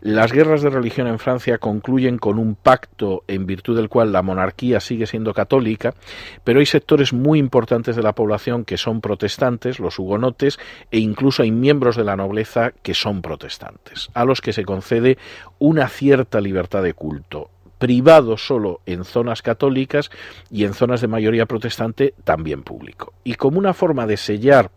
Las 0.00 0.32
guerras 0.32 0.62
de 0.62 0.70
religión 0.70 1.06
en 1.06 1.18
Francia 1.18 1.58
concluyen 1.58 2.18
con 2.18 2.38
un 2.38 2.56
pacto 2.56 3.24
en 3.28 3.46
virtud 3.46 3.76
del 3.76 3.88
cual 3.88 4.12
la 4.12 4.22
monarquía 4.22 4.80
sigue 4.80 5.06
siendo 5.06 5.32
católica, 5.32 5.94
pero 6.42 6.60
hay 6.60 6.66
sectores 6.66 7.12
muy 7.12 7.38
importantes 7.38 7.96
de 7.96 8.02
la 8.02 8.14
población 8.14 8.64
que 8.64 8.76
son 8.76 9.00
protestantes, 9.00 9.78
los 9.78 9.98
hugonotes, 9.98 10.58
e 10.90 10.98
incluso 10.98 11.42
hay 11.42 11.52
miembros 11.52 11.96
de 11.96 12.04
la 12.04 12.16
nobleza 12.16 12.72
que 12.82 12.94
son 12.94 13.22
protestantes, 13.22 14.10
a 14.12 14.24
los 14.24 14.40
que 14.40 14.52
se 14.52 14.64
concede 14.64 15.18
una 15.58 15.88
cierta 15.88 16.40
libertad 16.40 16.82
de 16.82 16.94
culto 16.94 17.50
privado 17.84 18.38
solo 18.38 18.80
en 18.86 19.04
zonas 19.04 19.42
católicas 19.42 20.10
y 20.50 20.64
en 20.64 20.72
zonas 20.72 21.02
de 21.02 21.06
mayoría 21.06 21.44
protestante 21.44 22.14
también 22.24 22.62
público. 22.62 23.12
Y 23.24 23.34
como 23.34 23.58
una 23.58 23.74
forma 23.74 24.06
de 24.06 24.16
sellar 24.16 24.70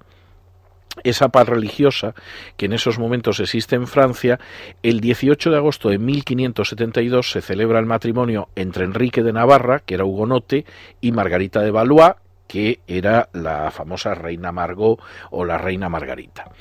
esa 1.06 1.30
paz 1.30 1.48
religiosa 1.48 2.16
que 2.58 2.66
en 2.66 2.74
esos 2.74 3.00
momentos 3.00 3.40
existe 3.40 3.78
en 3.78 3.88
Francia, 3.88 4.42
el 4.84 5.00
18 5.00 5.52
de 5.52 5.56
agosto 5.56 5.88
de 5.88 6.00
1572 6.00 7.32
se 7.32 7.42
celebra 7.42 7.80
el 7.80 7.86
matrimonio 7.86 8.50
entre 8.58 8.84
Enrique 8.84 9.24
de 9.24 9.32
Navarra, 9.32 9.80
que 9.80 9.96
era 9.96 10.04
hugonote, 10.04 10.66
y 11.00 11.14
Margarita 11.14 11.62
de 11.62 11.72
Valois, 11.72 12.12
que 12.46 12.82
era 12.88 13.30
la 13.32 13.72
famosa 13.72 14.16
reina 14.16 14.52
Margot 14.52 15.00
o 15.32 15.46
la 15.46 15.58
reina 15.58 15.88
Margarita. 15.88 16.52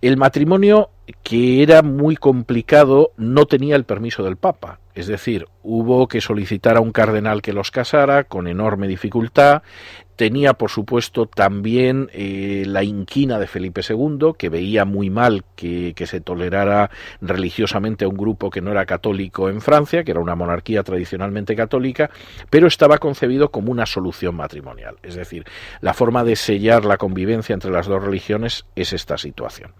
El 0.00 0.16
matrimonio, 0.16 0.88
que 1.22 1.62
era 1.62 1.82
muy 1.82 2.16
complicado, 2.16 3.12
no 3.18 3.44
tenía 3.44 3.76
el 3.76 3.84
permiso 3.84 4.24
del 4.24 4.38
Papa. 4.38 4.80
Es 4.94 5.08
decir, 5.08 5.46
hubo 5.62 6.06
que 6.06 6.20
solicitar 6.20 6.76
a 6.76 6.80
un 6.80 6.92
cardenal 6.92 7.42
que 7.42 7.52
los 7.52 7.70
casara 7.70 8.24
con 8.24 8.46
enorme 8.46 8.86
dificultad. 8.86 9.62
Tenía, 10.14 10.54
por 10.54 10.70
supuesto, 10.70 11.26
también 11.26 12.08
eh, 12.12 12.62
la 12.68 12.84
inquina 12.84 13.40
de 13.40 13.48
Felipe 13.48 13.80
II, 13.88 14.34
que 14.38 14.48
veía 14.48 14.84
muy 14.84 15.10
mal 15.10 15.44
que, 15.56 15.92
que, 15.96 16.06
se 16.06 16.20
tolerara 16.20 16.88
religiosamente 17.20 18.04
a 18.04 18.08
un 18.08 18.16
grupo 18.16 18.48
que 18.48 18.60
no 18.60 18.70
era 18.70 18.86
católico 18.86 19.48
en 19.48 19.60
Francia, 19.60 20.04
que 20.04 20.12
era 20.12 20.20
una 20.20 20.36
monarquía 20.36 20.84
tradicionalmente 20.84 21.56
católica, 21.56 22.10
pero 22.48 22.68
estaba 22.68 22.98
concebido 22.98 23.50
como 23.50 23.72
una 23.72 23.86
solución 23.86 24.36
matrimonial. 24.36 24.98
Es 25.02 25.16
decir, 25.16 25.44
la 25.80 25.94
forma 25.94 26.22
de 26.22 26.36
sellar 26.36 26.84
la 26.84 26.96
convivencia 26.96 27.52
entre 27.52 27.72
las 27.72 27.88
dos 27.88 28.00
religiones 28.00 28.66
es 28.76 28.92
esta 28.92 29.18
situación. 29.18 29.72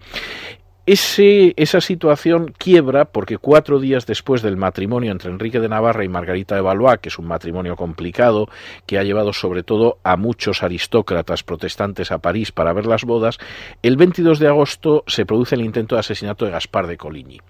Ese, 0.87 1.55
esa 1.57 1.81
situación 1.81 2.53
quiebra 2.59 3.05
porque 3.05 3.39
cuatro 3.39 3.79
días 3.79 4.05
después 4.05 4.43
del 4.43 4.55
matrimonio 4.55 5.11
entre 5.11 5.31
Enrique 5.31 5.59
de 5.59 5.67
Navarra 5.67 6.05
y 6.05 6.09
Margarita 6.09 6.53
de 6.53 6.61
Valois, 6.61 6.99
que 6.99 7.09
es 7.09 7.17
un 7.17 7.25
matrimonio 7.25 7.75
complicado, 7.75 8.47
que 8.85 8.99
ha 8.99 9.03
llevado 9.03 9.33
sobre 9.33 9.63
todo 9.63 9.97
a 10.03 10.15
muchos 10.15 10.61
aristócratas 10.61 11.41
protestantes 11.41 12.11
a 12.11 12.19
París 12.19 12.51
para 12.51 12.71
ver 12.71 12.85
las 12.85 13.03
bodas, 13.03 13.39
el 13.81 13.97
22 13.97 14.37
de 14.37 14.47
agosto 14.47 15.03
se 15.07 15.25
produce 15.25 15.55
el 15.55 15.61
intento 15.61 15.95
de 15.95 16.01
asesinato 16.01 16.45
de 16.45 16.51
Gaspar 16.51 16.85
de 16.85 16.97
Coligny. 16.97 17.41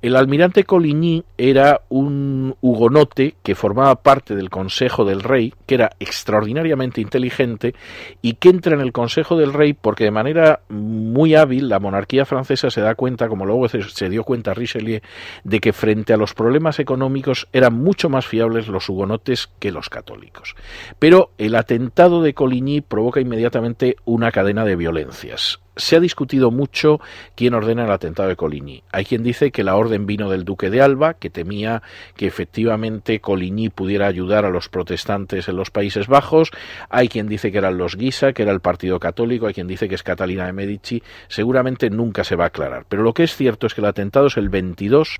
El 0.00 0.16
almirante 0.16 0.64
Coligny 0.64 1.22
era 1.38 1.82
un 1.88 2.56
hugonote 2.60 3.36
que 3.44 3.54
formaba 3.54 3.94
parte 4.02 4.34
del 4.34 4.50
Consejo 4.50 5.04
del 5.04 5.22
Rey, 5.22 5.54
que 5.66 5.76
era 5.76 5.92
extraordinariamente 6.00 7.00
inteligente 7.00 7.76
y 8.22 8.34
que 8.34 8.48
entra 8.48 8.74
en 8.74 8.80
el 8.80 8.90
Consejo 8.90 9.36
del 9.36 9.52
Rey 9.52 9.72
porque 9.72 10.02
de 10.02 10.10
manera 10.10 10.62
muy 10.68 11.36
hábil 11.36 11.68
la 11.68 11.78
monarquía 11.78 12.24
francesa 12.24 12.71
se 12.72 12.80
da 12.80 12.94
cuenta, 12.94 13.28
como 13.28 13.46
luego 13.46 13.68
se, 13.68 14.08
dio 14.08 14.24
cuenta 14.24 14.54
Richelieu, 14.54 15.00
de 15.44 15.60
que 15.60 15.72
frente 15.72 16.12
a 16.12 16.16
los 16.16 16.34
problemas 16.34 16.78
económicos 16.78 17.48
eran 17.52 17.74
mucho 17.74 18.08
más 18.08 18.26
fiables 18.26 18.68
los 18.68 18.88
hugonotes 18.88 19.50
que 19.58 19.72
los 19.72 19.88
católicos. 19.88 20.54
Pero 20.98 21.30
el 21.38 21.54
atentado 21.54 22.22
de 22.22 22.34
Coligny 22.34 22.80
provoca 22.80 23.20
inmediatamente 23.20 23.96
una 24.04 24.32
cadena 24.32 24.64
de 24.64 24.76
violencias 24.76 25.60
se 25.76 25.96
ha 25.96 26.00
discutido 26.00 26.50
mucho 26.50 27.00
quién 27.34 27.54
ordena 27.54 27.84
el 27.84 27.90
atentado 27.90 28.28
de 28.28 28.36
Coligny. 28.36 28.82
Hay 28.92 29.04
quien 29.04 29.22
dice 29.22 29.50
que 29.50 29.64
la 29.64 29.76
orden 29.76 30.06
vino 30.06 30.30
del 30.30 30.44
duque 30.44 30.70
de 30.70 30.82
Alba, 30.82 31.14
que 31.14 31.30
temía 31.30 31.82
que 32.16 32.26
efectivamente 32.26 33.20
Coligny 33.20 33.68
pudiera 33.70 34.06
ayudar 34.06 34.44
a 34.44 34.50
los 34.50 34.68
protestantes 34.68 35.48
en 35.48 35.56
los 35.56 35.70
Países 35.70 36.08
Bajos. 36.08 36.50
Hay 36.90 37.08
quien 37.08 37.28
dice 37.28 37.50
que 37.50 37.58
eran 37.58 37.78
los 37.78 37.96
Guisa, 37.96 38.32
que 38.32 38.42
era 38.42 38.52
el 38.52 38.60
partido 38.60 39.00
católico. 39.00 39.46
Hay 39.46 39.54
quien 39.54 39.66
dice 39.66 39.88
que 39.88 39.94
es 39.94 40.02
Catalina 40.02 40.46
de 40.46 40.52
Medici. 40.52 41.02
Seguramente 41.28 41.90
nunca 41.90 42.24
se 42.24 42.36
va 42.36 42.44
a 42.44 42.48
aclarar. 42.48 42.84
Pero 42.88 43.02
lo 43.02 43.14
que 43.14 43.24
es 43.24 43.34
cierto 43.34 43.66
es 43.66 43.74
que 43.74 43.80
el 43.80 43.86
atentado 43.86 44.26
es 44.26 44.36
el 44.36 44.48
22. 44.48 45.18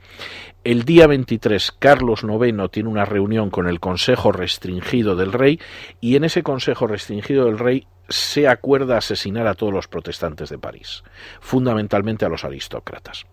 El 0.65 0.85
día 0.85 1.09
23, 1.09 1.73
Carlos 1.77 2.23
IX 2.23 2.71
tiene 2.71 2.89
una 2.89 3.05
reunión 3.05 3.51
con 3.51 3.67
el 3.67 3.81
Consejo 3.81 4.31
Restringido 4.31 5.17
del 5.17 5.33
Rey 5.33 5.59
y 6.01 6.15
en 6.15 6.23
ese 6.23 6.45
Consejo 6.45 6.87
Restringido 6.87 7.47
del 7.47 7.59
Rey 7.59 7.89
se 8.09 8.47
acuerda 8.47 8.97
asesinar 8.97 9.49
a 9.49 9.55
todos 9.55 9.73
los 9.73 9.89
protestantes 9.89 10.51
de 10.51 10.59
París, 10.59 11.03
fundamentalmente 11.41 12.25
a 12.27 12.29
los 12.29 12.45
aristócratas. 12.45 13.27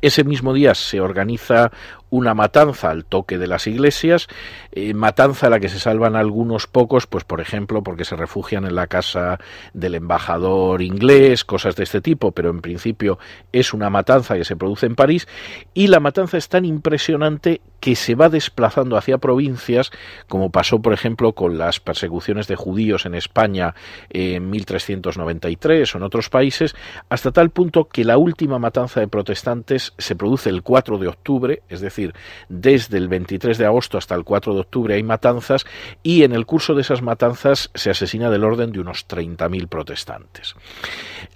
Ese 0.00 0.24
mismo 0.24 0.52
día 0.52 0.74
se 0.74 1.00
organiza 1.00 1.70
una 2.14 2.32
matanza 2.32 2.90
al 2.90 3.04
toque 3.04 3.38
de 3.38 3.48
las 3.48 3.66
iglesias, 3.66 4.28
eh, 4.70 4.94
matanza 4.94 5.48
a 5.48 5.50
la 5.50 5.58
que 5.58 5.68
se 5.68 5.80
salvan 5.80 6.14
algunos 6.14 6.68
pocos, 6.68 7.08
pues 7.08 7.24
por 7.24 7.40
ejemplo 7.40 7.82
porque 7.82 8.04
se 8.04 8.14
refugian 8.14 8.64
en 8.64 8.76
la 8.76 8.86
casa 8.86 9.40
del 9.72 9.96
embajador 9.96 10.80
inglés, 10.80 11.44
cosas 11.44 11.74
de 11.74 11.82
este 11.82 12.00
tipo, 12.00 12.30
pero 12.30 12.50
en 12.50 12.60
principio 12.60 13.18
es 13.50 13.74
una 13.74 13.90
matanza 13.90 14.36
que 14.36 14.44
se 14.44 14.54
produce 14.54 14.86
en 14.86 14.94
París 14.94 15.26
y 15.74 15.88
la 15.88 15.98
matanza 15.98 16.36
es 16.36 16.48
tan 16.48 16.64
impresionante 16.64 17.60
que 17.80 17.96
se 17.96 18.14
va 18.14 18.28
desplazando 18.28 18.96
hacia 18.96 19.18
provincias, 19.18 19.90
como 20.28 20.50
pasó 20.50 20.80
por 20.80 20.92
ejemplo 20.92 21.32
con 21.32 21.58
las 21.58 21.80
persecuciones 21.80 22.46
de 22.46 22.54
judíos 22.54 23.06
en 23.06 23.16
España 23.16 23.74
en 24.10 24.50
1393 24.50 25.94
o 25.94 25.98
en 25.98 26.04
otros 26.04 26.30
países, 26.30 26.76
hasta 27.08 27.32
tal 27.32 27.50
punto 27.50 27.88
que 27.88 28.04
la 28.04 28.18
última 28.18 28.60
matanza 28.60 29.00
de 29.00 29.08
protestantes 29.08 29.83
se 29.98 30.16
produce 30.16 30.50
el 30.50 30.62
4 30.62 30.98
de 30.98 31.08
octubre, 31.08 31.62
es 31.68 31.80
decir, 31.80 32.14
desde 32.48 32.98
el 32.98 33.08
23 33.08 33.58
de 33.58 33.66
agosto 33.66 33.98
hasta 33.98 34.14
el 34.14 34.24
4 34.24 34.54
de 34.54 34.60
octubre 34.60 34.94
hay 34.94 35.02
matanzas 35.02 35.66
y 36.02 36.22
en 36.22 36.32
el 36.32 36.46
curso 36.46 36.74
de 36.74 36.82
esas 36.82 37.02
matanzas 37.02 37.70
se 37.74 37.90
asesina 37.90 38.30
del 38.30 38.44
orden 38.44 38.72
de 38.72 38.80
unos 38.80 39.06
30.000 39.08 39.68
protestantes. 39.68 40.54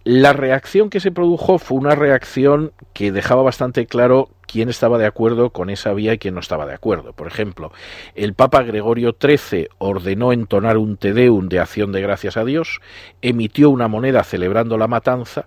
La 0.05 0.33
reacción 0.33 0.90
que 0.90 1.00
se 1.00 1.11
produjo 1.11 1.59
fue 1.59 1.78
una 1.78 1.95
reacción 1.95 2.73
que 2.93 3.12
dejaba 3.12 3.43
bastante 3.43 3.87
claro 3.87 4.31
quién 4.49 4.69
estaba 4.69 4.99
de 4.99 5.07
acuerdo 5.07 5.50
con 5.50 5.71
esa 5.71 5.93
vía 5.93 6.14
y 6.14 6.19
quién 6.19 6.35
no 6.35 6.40
estaba 6.40 6.67
de 6.67 6.75
acuerdo. 6.75 7.12
Por 7.12 7.28
ejemplo, 7.28 7.71
el 8.14 8.35
Papa 8.35 8.62
Gregorio 8.62 9.14
XIII 9.21 9.69
ordenó 9.78 10.33
entonar 10.33 10.78
un 10.78 10.97
Te 10.97 11.12
Deum 11.12 11.49
de 11.49 11.61
acción 11.61 11.93
de 11.93 12.00
gracias 12.00 12.37
a 12.37 12.45
Dios, 12.45 12.81
emitió 13.23 13.71
una 13.71 13.87
moneda 13.87 14.25
celebrando 14.25 14.78
la 14.78 14.88
matanza 14.88 15.47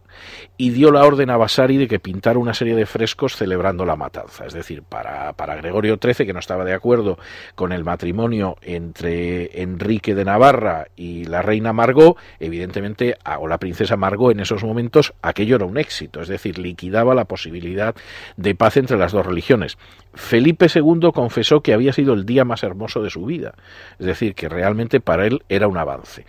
y 0.55 0.69
dio 0.69 0.91
la 0.91 1.03
orden 1.03 1.31
a 1.31 1.37
Vasari 1.37 1.77
de 1.77 1.87
que 1.87 1.99
pintara 1.99 2.39
una 2.39 2.53
serie 2.53 2.75
de 2.75 2.85
frescos 2.85 3.35
celebrando 3.35 3.85
la 3.85 3.95
matanza. 3.95 4.45
Es 4.45 4.53
decir, 4.53 4.83
para, 4.83 5.33
para 5.33 5.55
Gregorio 5.55 5.97
XIII, 6.01 6.25
que 6.25 6.33
no 6.33 6.39
estaba 6.39 6.63
de 6.63 6.73
acuerdo 6.73 7.17
con 7.55 7.71
el 7.71 7.83
matrimonio 7.83 8.55
entre 8.61 9.61
Enrique 9.61 10.13
de 10.13 10.25
Navarra 10.25 10.87
y 10.95 11.25
la 11.25 11.41
reina 11.41 11.73
Margot, 11.73 12.17
evidentemente, 12.39 13.17
o 13.39 13.47
la 13.47 13.57
princesa 13.57 13.97
Margot 13.97 14.31
en 14.31 14.41
esos 14.41 14.63
momentos, 14.63 15.13
aquello 15.21 15.55
era 15.55 15.65
un 15.65 15.77
éxito, 15.77 16.21
es 16.21 16.27
decir, 16.27 16.59
liquidaba 16.59 17.15
la 17.15 17.25
posibilidad 17.25 17.95
de 18.37 18.55
paz 18.55 18.77
entre 18.77 18.90
las 18.97 19.11
dos 19.11 19.25
religiones. 19.25 19.77
Felipe 20.13 20.67
II 20.73 21.11
confesó 21.13 21.61
que 21.61 21.73
había 21.73 21.93
sido 21.93 22.13
el 22.13 22.25
día 22.25 22.45
más 22.45 22.63
hermoso 22.63 23.01
de 23.01 23.09
su 23.09 23.25
vida, 23.25 23.53
es 23.99 24.05
decir, 24.05 24.35
que 24.35 24.49
realmente 24.49 24.99
para 24.99 25.25
él 25.25 25.43
era 25.49 25.67
un 25.67 25.77
avance. 25.77 26.25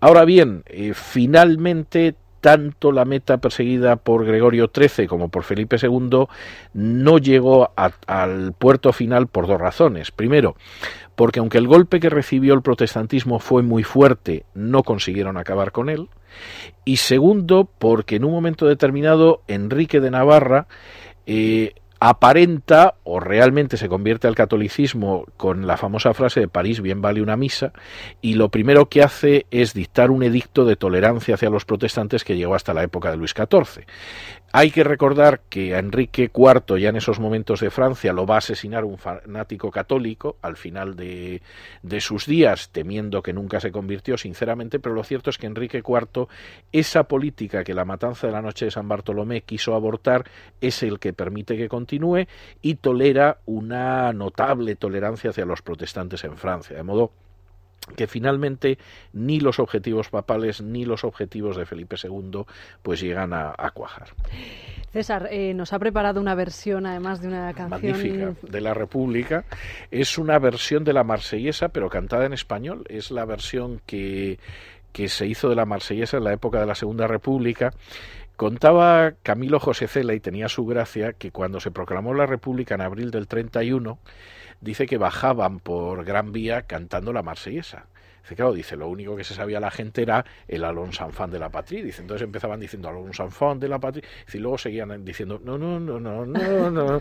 Ahora 0.00 0.24
bien, 0.24 0.64
eh, 0.66 0.92
finalmente 0.94 2.16
tanto 2.42 2.90
la 2.90 3.04
meta 3.04 3.38
perseguida 3.38 3.96
por 3.96 4.26
Gregorio 4.26 4.70
XIII 4.74 5.06
como 5.06 5.28
por 5.28 5.44
Felipe 5.44 5.76
II 5.80 6.26
no 6.74 7.18
llegó 7.18 7.70
al 7.76 8.52
puerto 8.58 8.92
final 8.92 9.28
por 9.28 9.46
dos 9.46 9.60
razones. 9.60 10.10
Primero, 10.10 10.56
porque 11.14 11.38
aunque 11.38 11.58
el 11.58 11.68
golpe 11.68 12.00
que 12.00 12.10
recibió 12.10 12.52
el 12.54 12.62
protestantismo 12.62 13.38
fue 13.38 13.62
muy 13.62 13.84
fuerte, 13.84 14.44
no 14.54 14.82
consiguieron 14.82 15.36
acabar 15.36 15.70
con 15.70 15.88
él. 15.88 16.08
Y 16.84 16.96
segundo, 16.96 17.70
porque 17.78 18.16
en 18.16 18.24
un 18.24 18.32
momento 18.32 18.66
determinado 18.66 19.42
Enrique 19.46 20.00
de 20.00 20.10
Navarra 20.10 20.66
eh, 21.26 21.74
aparenta 22.04 22.96
o 23.04 23.20
realmente 23.20 23.76
se 23.76 23.88
convierte 23.88 24.26
al 24.26 24.34
catolicismo 24.34 25.24
con 25.36 25.68
la 25.68 25.76
famosa 25.76 26.12
frase 26.14 26.40
de 26.40 26.48
París 26.48 26.80
bien 26.80 27.00
vale 27.00 27.22
una 27.22 27.36
misa 27.36 27.72
y 28.20 28.34
lo 28.34 28.48
primero 28.48 28.88
que 28.88 29.04
hace 29.04 29.46
es 29.52 29.72
dictar 29.72 30.10
un 30.10 30.24
edicto 30.24 30.64
de 30.64 30.74
tolerancia 30.74 31.36
hacia 31.36 31.48
los 31.48 31.64
protestantes 31.64 32.24
que 32.24 32.36
llegó 32.36 32.56
hasta 32.56 32.74
la 32.74 32.82
época 32.82 33.12
de 33.12 33.18
Luis 33.18 33.34
XIV. 33.36 33.84
Hay 34.54 34.70
que 34.70 34.84
recordar 34.84 35.40
que 35.48 35.74
a 35.74 35.78
Enrique 35.78 36.30
IV, 36.34 36.78
ya 36.78 36.90
en 36.90 36.96
esos 36.96 37.18
momentos 37.18 37.60
de 37.60 37.70
Francia, 37.70 38.12
lo 38.12 38.26
va 38.26 38.34
a 38.34 38.38
asesinar 38.38 38.84
un 38.84 38.98
fanático 38.98 39.70
católico 39.70 40.36
al 40.42 40.58
final 40.58 40.94
de, 40.94 41.40
de, 41.82 42.00
sus 42.02 42.26
días, 42.26 42.68
temiendo 42.70 43.22
que 43.22 43.32
nunca 43.32 43.60
se 43.60 43.72
convirtió, 43.72 44.18
sinceramente, 44.18 44.78
pero 44.78 44.94
lo 44.94 45.04
cierto 45.04 45.30
es 45.30 45.38
que 45.38 45.46
Enrique 45.46 45.78
IV, 45.78 46.26
esa 46.70 47.04
política 47.04 47.64
que 47.64 47.72
la 47.72 47.86
matanza 47.86 48.26
de 48.26 48.34
la 48.34 48.42
noche 48.42 48.66
de 48.66 48.72
San 48.72 48.88
Bartolomé 48.88 49.40
quiso 49.40 49.74
abortar, 49.74 50.26
es 50.60 50.82
el 50.82 50.98
que 50.98 51.14
permite 51.14 51.56
que 51.56 51.70
continúe 51.70 51.91
y 52.62 52.74
tolera 52.76 53.38
una 53.46 54.12
notable 54.12 54.76
tolerancia 54.76 55.30
hacia 55.30 55.44
los 55.44 55.62
protestantes 55.62 56.24
en 56.24 56.36
Francia. 56.36 56.76
De 56.76 56.82
modo 56.82 57.12
que 57.96 58.06
finalmente 58.06 58.78
ni 59.12 59.40
los 59.40 59.58
objetivos 59.58 60.08
papales 60.08 60.62
ni 60.62 60.84
los 60.84 61.04
objetivos 61.04 61.56
de 61.56 61.66
Felipe 61.66 61.96
II 62.02 62.44
pues 62.82 63.00
llegan 63.00 63.32
a, 63.32 63.54
cuajar. 63.74 64.08
César, 64.92 65.28
eh, 65.30 65.54
nos 65.54 65.72
ha 65.72 65.78
preparado 65.78 66.20
una 66.20 66.34
versión, 66.34 66.86
además 66.86 67.20
de 67.20 67.28
una 67.28 67.52
canción 67.54 67.70
magnífica 67.70 68.34
de 68.42 68.60
la 68.60 68.74
República. 68.74 69.44
Es 69.90 70.18
una 70.18 70.38
versión 70.38 70.84
de 70.84 70.92
la 70.92 71.02
Marsellesa, 71.02 71.70
pero 71.70 71.88
cantada 71.88 72.26
en 72.26 72.34
español. 72.34 72.84
Es 72.88 73.10
la 73.10 73.24
versión 73.24 73.80
que, 73.86 74.38
que 74.92 75.08
se 75.08 75.26
hizo 75.26 75.48
de 75.48 75.56
la 75.56 75.64
Marsellesa 75.64 76.18
en 76.18 76.24
la 76.24 76.32
época 76.32 76.60
de 76.60 76.66
la 76.66 76.74
Segunda 76.74 77.06
República. 77.06 77.72
Contaba 78.42 79.12
Camilo 79.22 79.60
José 79.60 79.86
Cela, 79.86 80.14
y 80.14 80.18
tenía 80.18 80.48
su 80.48 80.66
gracia, 80.66 81.12
que 81.12 81.30
cuando 81.30 81.60
se 81.60 81.70
proclamó 81.70 82.12
la 82.12 82.26
República 82.26 82.74
en 82.74 82.80
abril 82.80 83.12
del 83.12 83.28
31, 83.28 84.00
dice 84.60 84.86
que 84.86 84.98
bajaban 84.98 85.60
por 85.60 86.04
Gran 86.04 86.32
Vía 86.32 86.62
cantando 86.62 87.12
la 87.12 87.22
marsellesa. 87.22 87.86
Dice, 88.22 88.36
claro, 88.36 88.52
dice, 88.52 88.76
lo 88.76 88.88
único 88.88 89.16
que 89.16 89.24
se 89.24 89.34
sabía 89.34 89.58
la 89.58 89.70
gente 89.70 90.02
era 90.02 90.24
el 90.46 90.64
Alon 90.64 90.92
Sanfán 90.92 91.30
de 91.30 91.38
la 91.38 91.50
Patria. 91.50 91.82
Dice, 91.82 92.02
entonces 92.02 92.24
empezaban 92.24 92.60
diciendo 92.60 92.88
Alon 92.88 93.12
Sanfán 93.12 93.58
de 93.58 93.68
la 93.68 93.78
Patria. 93.78 94.04
Y 94.32 94.38
luego 94.38 94.58
seguían 94.58 95.04
diciendo, 95.04 95.40
no, 95.42 95.58
no, 95.58 95.80
no, 95.80 95.98
no, 95.98 96.24
no, 96.24 96.70
no. 96.70 96.98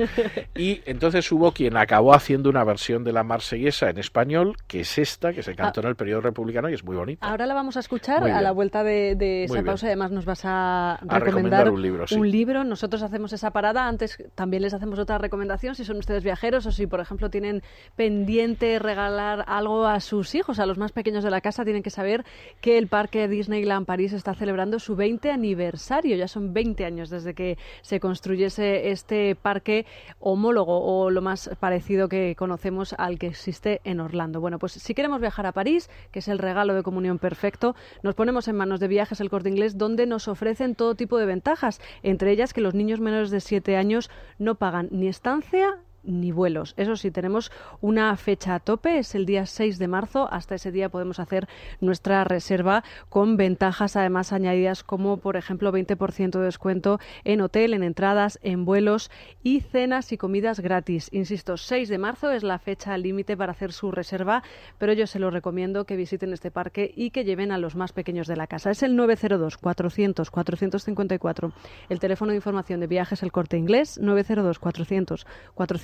y 0.56 0.82
entonces 0.86 1.32
hubo 1.32 1.52
quien 1.52 1.78
acabó 1.78 2.14
haciendo 2.14 2.50
una 2.50 2.64
versión 2.64 3.04
de 3.04 3.14
la 3.14 3.24
marsellesa 3.24 3.90
en 3.90 4.00
español, 4.00 4.58
que 4.68 4.82
es 4.82 4.98
esta, 4.98 5.32
que 5.32 5.44
se 5.44 5.56
cantó 5.56 5.82
ah. 5.82 5.84
en 5.84 5.90
el 5.90 5.96
periodo 5.96 6.22
republicano 6.22 6.70
y 6.70 6.74
es 6.74 6.84
muy 6.84 6.96
bonita. 6.96 7.28
Ahora 7.28 7.46
la 7.46 7.54
vamos 7.54 7.78
a 7.78 7.82
escuchar 7.82 8.24
a 8.24 8.42
la 8.42 8.52
vuelta 8.52 8.84
de, 8.84 9.44
esa 9.44 9.62
pausa. 9.64 9.88
Además 9.88 10.12
nos 10.12 10.26
vas 10.26 10.42
a 10.44 11.00
recomendar, 11.04 11.70
un 11.70 11.82
libro. 11.82 12.08
Sí. 12.08 12.16
Un 12.16 12.30
libro. 12.30 12.64
Nosotros 12.64 13.04
hacemos 13.04 13.32
esa 13.34 13.52
parada. 13.52 13.88
Antes 13.88 14.18
también 14.34 14.64
les 14.64 14.74
hacemos 14.74 14.98
otra 14.98 15.18
recomendación 15.18 15.76
si 15.76 15.86
son 15.86 15.98
ustedes 15.98 16.24
viajeros 16.24 16.66
o 16.66 16.72
si, 16.72 16.88
por 16.88 17.00
ejemplo, 17.00 17.30
tienen 17.30 17.62
pendiente 17.96 18.80
regalar 18.80 19.46
algo 19.48 19.86
a 19.86 20.00
sus 20.00 20.34
hijos, 20.36 20.60
a 20.60 20.66
los 20.66 20.78
más 20.78 20.92
pequeños 20.92 21.11
pequeños 21.12 21.26
de 21.26 21.32
la 21.32 21.42
casa 21.42 21.66
tienen 21.66 21.84
que 21.84 21.90
saber 21.90 22.24
que 22.62 22.78
el 22.78 22.88
parque 22.88 23.28
Disneyland 23.28 23.86
París 23.86 24.14
está 24.14 24.34
celebrando 24.34 24.80
su 24.80 24.96
20 24.96 25.30
aniversario. 25.30 26.16
Ya 26.16 26.30
son 26.30 26.54
20 26.54 26.86
años 26.86 27.10
desde 27.10 27.34
que 27.34 27.58
se 27.82 28.00
construyese 28.00 28.92
este 28.92 29.36
parque 29.36 29.86
homólogo 30.22 30.80
o 30.80 31.10
lo 31.10 31.22
más 31.22 31.50
parecido 31.60 32.08
que 32.08 32.34
conocemos 32.38 32.96
al 32.98 33.20
que 33.20 33.28
existe 33.28 33.82
en 33.84 34.00
Orlando. 34.00 34.40
Bueno, 34.40 34.58
pues 34.58 34.72
si 34.72 34.94
queremos 34.94 35.20
viajar 35.20 35.46
a 35.46 35.52
París, 35.52 35.90
que 36.14 36.20
es 36.20 36.30
el 36.30 36.40
regalo 36.40 36.76
de 36.76 36.84
comunión 36.84 37.20
perfecto, 37.20 37.76
nos 38.04 38.16
ponemos 38.16 38.48
en 38.48 38.56
manos 38.56 38.80
de 38.80 38.88
Viajes 38.88 39.20
El 39.20 39.30
Corte 39.30 39.50
Inglés, 39.50 39.78
donde 39.78 40.06
nos 40.06 40.30
ofrecen 40.30 40.76
todo 40.76 40.96
tipo 40.96 41.18
de 41.18 41.26
ventajas, 41.26 41.82
entre 42.04 42.32
ellas 42.32 42.54
que 42.54 42.62
los 42.62 42.74
niños 42.74 43.02
menores 43.02 43.32
de 43.32 43.42
7 43.42 43.76
años 43.76 44.10
no 44.40 44.56
pagan 44.56 44.88
ni 44.92 45.10
estancia 45.10 45.78
ni 46.04 46.32
vuelos. 46.32 46.74
Eso 46.78 46.96
sí, 46.96 47.12
tenemos 47.12 47.52
una 47.82 48.16
fecha 48.18 48.56
a 48.56 48.60
tope, 48.60 49.00
es 49.00 49.16
el 49.16 49.26
día 49.26 49.46
6 49.46 49.80
de 49.80 49.88
marzo. 49.88 50.28
Hasta 50.32 50.56
ese 50.56 50.72
día 50.72 50.90
podemos 50.90 51.20
hacer 51.20 51.48
nuestra 51.80 52.24
reserva 52.24 52.84
con 53.10 53.38
ventajas 53.38 53.96
además 53.96 54.34
añadidas 54.34 54.84
como, 54.84 55.18
por 55.18 55.38
ejemplo, 55.38 55.72
20% 55.72 56.40
de 56.40 56.46
descuento 56.46 57.00
en 57.24 57.42
hotel, 57.42 57.74
en 57.74 57.84
entradas, 57.84 58.40
en 58.42 58.66
vuelos 58.66 59.12
y 59.44 59.62
cenas 59.62 60.12
y 60.12 60.18
comidas 60.18 60.60
gratis. 60.60 61.10
Insisto, 61.12 61.58
6 61.58 61.90
de 61.90 61.98
marzo 61.98 62.32
es 62.32 62.44
la 62.44 62.60
fecha 62.60 62.98
límite 62.98 63.38
para 63.38 63.52
hacer 63.52 63.74
su 63.74 63.92
reserva, 63.92 64.44
pero 64.78 64.94
yo 64.94 65.08
se 65.08 65.20
lo 65.20 65.30
recomiendo 65.30 65.86
que 65.86 65.96
visiten 65.96 66.34
este 66.34 66.52
parque 66.52 66.92
y 66.96 67.12
que 67.12 67.24
lleven 67.24 67.52
a 67.52 67.58
los 67.58 67.76
más 67.76 67.94
pequeños 67.94 68.28
de 68.28 68.36
la 68.36 68.48
casa. 68.48 68.72
Es 68.72 68.84
el 68.84 68.96
902 68.96 69.58
400 69.58 70.32
454. 70.32 71.54
El 71.90 72.00
teléfono 72.00 72.32
de 72.32 72.38
información 72.38 72.80
de 72.80 72.88
viajes 72.88 73.24
El 73.24 73.32
Corte 73.32 73.58
Inglés 73.58 74.00
902 74.00 74.60
400 74.60 75.26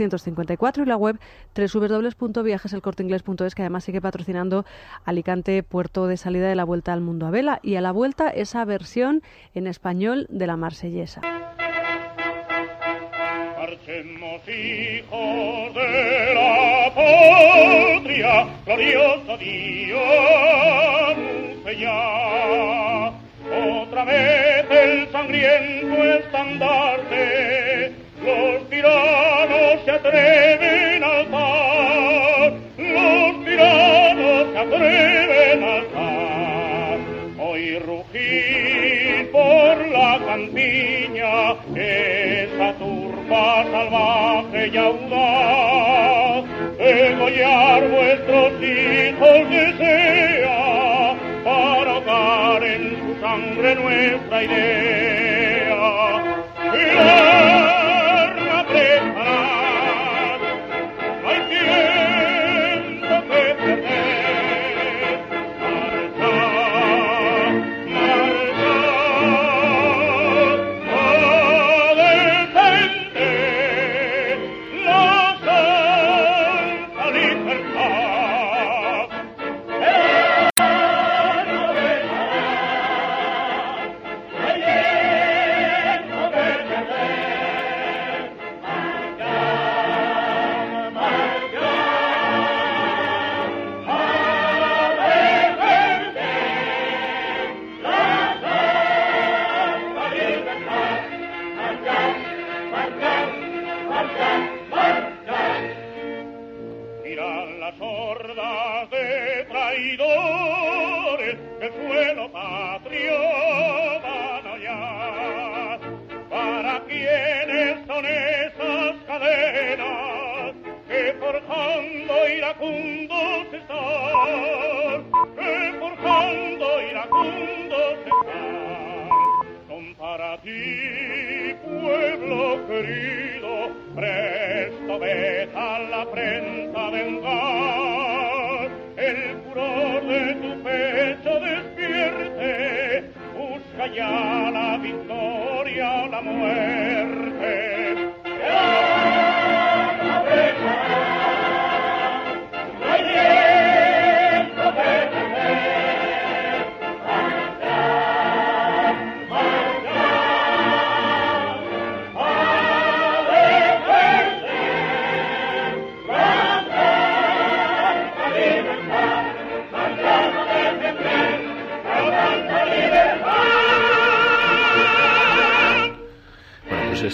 400 0.10 0.78
y 0.78 0.86
la 0.86 0.98
web 0.98 1.20
www.viajeselcorteingles.es 1.56 3.56
que 3.56 3.62
además 3.64 3.84
sigue 3.84 4.02
patrocinando 4.02 4.66
Alicante, 5.06 5.64
puerto 5.64 6.08
de 6.08 6.18
salida 6.18 6.48
de 6.48 6.56
la 6.56 6.64
Vuelta 6.64 6.94
al 6.94 7.02
Mundo 7.02 7.28
a 7.28 7.32
Vela 7.32 7.60
y 7.62 7.76
a 7.76 7.82
la 7.82 7.92
vuelta 7.92 8.30
esa 8.30 8.64
versión 8.66 9.22
en 9.54 9.68
español 9.68 10.28
de 10.30 10.48
la 10.48 10.58
Marsellesa. 10.58 11.22
Atreven 29.98 31.04
a 31.04 31.12
alzar, 31.20 32.54
los 32.78 33.46
tiranos 33.46 34.48
se 34.52 34.58
atreven 34.60 35.64
a 35.64 35.74
alzar. 35.76 37.00
Hoy 37.40 37.80
rugir 37.80 39.32
por 39.32 39.88
la 39.88 40.20
campiña 40.26 41.56
esa 41.76 42.74
turba 42.74 43.66
salvaje 43.72 44.68
y 44.74 44.78
audaz, 44.78 46.44
degollar 46.78 47.88
vuestros 47.90 48.54
hijos 48.62 49.50
desea 49.50 51.16
para 51.44 51.92
ahogar 51.92 52.64
en 52.64 52.98
su 53.00 53.22
sangre 53.22 53.76
nuestra 53.76 54.44
idea. 54.44 54.87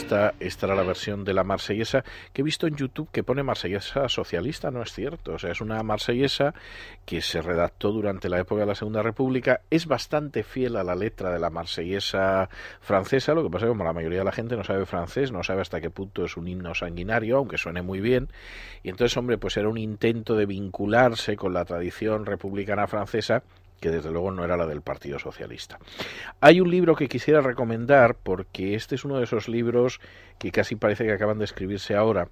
Esta 0.03 0.65
era 0.65 0.75
la 0.75 0.83
versión 0.83 1.23
de 1.23 1.33
la 1.33 1.43
marsellesa 1.43 2.03
que 2.33 2.41
he 2.41 2.43
visto 2.43 2.67
en 2.67 2.75
YouTube 2.75 3.09
que 3.11 3.23
pone 3.23 3.41
marsellesa 3.41 4.09
socialista, 4.09 4.69
no 4.69 4.81
es 4.81 4.91
cierto. 4.91 5.33
O 5.33 5.39
sea, 5.39 5.51
es 5.51 5.61
una 5.61 5.81
marsellesa 5.81 6.53
que 7.05 7.21
se 7.21 7.41
redactó 7.41 7.91
durante 7.91 8.27
la 8.27 8.39
época 8.39 8.61
de 8.61 8.67
la 8.67 8.75
Segunda 8.75 9.01
República. 9.01 9.61
Es 9.69 9.85
bastante 9.85 10.43
fiel 10.43 10.75
a 10.75 10.83
la 10.83 10.95
letra 10.95 11.31
de 11.31 11.39
la 11.39 11.49
marsellesa 11.49 12.49
francesa. 12.81 13.33
Lo 13.33 13.43
que 13.43 13.49
pasa 13.49 13.65
es 13.65 13.69
que 13.69 13.77
como 13.77 13.85
la 13.85 13.93
mayoría 13.93 14.19
de 14.19 14.25
la 14.25 14.31
gente 14.31 14.57
no 14.57 14.63
sabe 14.63 14.85
francés, 14.85 15.31
no 15.31 15.41
sabe 15.43 15.61
hasta 15.61 15.79
qué 15.79 15.89
punto 15.89 16.25
es 16.25 16.35
un 16.37 16.47
himno 16.47 16.75
sanguinario, 16.75 17.37
aunque 17.37 17.57
suene 17.57 17.81
muy 17.81 18.01
bien. 18.01 18.29
Y 18.83 18.89
entonces, 18.89 19.15
hombre, 19.17 19.37
pues 19.37 19.55
era 19.57 19.69
un 19.69 19.77
intento 19.77 20.35
de 20.35 20.45
vincularse 20.45 21.35
con 21.37 21.53
la 21.53 21.65
tradición 21.65 22.25
republicana 22.25 22.87
francesa 22.87 23.43
que 23.83 23.91
desde 23.91 24.11
luego 24.11 24.31
no 24.31 24.45
era 24.45 24.55
la 24.55 24.65
del 24.65 24.81
Partido 24.81 25.19
Socialista. 25.19 25.77
Hay 26.39 26.61
un 26.61 26.71
libro 26.71 26.95
que 26.95 27.09
quisiera 27.09 27.41
recomendar 27.41 28.15
porque 28.15 28.75
este 28.75 28.95
es 28.95 29.03
uno 29.03 29.17
de 29.17 29.25
esos 29.25 29.49
libros 29.49 29.99
que 30.39 30.53
casi 30.53 30.77
parece 30.77 31.03
que 31.03 31.11
acaban 31.11 31.37
de 31.37 31.43
escribirse 31.43 31.93
ahora 31.93 32.29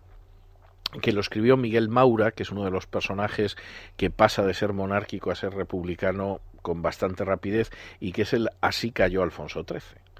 que 1.02 1.12
lo 1.12 1.20
escribió 1.20 1.58
Miguel 1.58 1.90
Maura, 1.90 2.32
que 2.32 2.44
es 2.44 2.52
uno 2.52 2.64
de 2.64 2.72
los 2.72 2.88
personajes 2.88 3.58
que 3.98 4.10
pasa 4.10 4.44
de 4.46 4.54
ser 4.54 4.72
monárquico 4.72 5.30
a 5.30 5.36
ser 5.36 5.54
republicano 5.54 6.40
con 6.62 6.82
bastante 6.82 7.26
rapidez 7.26 7.70
y 8.00 8.14
que 8.14 8.22
es 8.22 8.32
el 8.32 8.48
Así 8.62 8.92
cayó 8.92 9.22
Alfonso 9.22 9.66
XIII. 9.68 10.11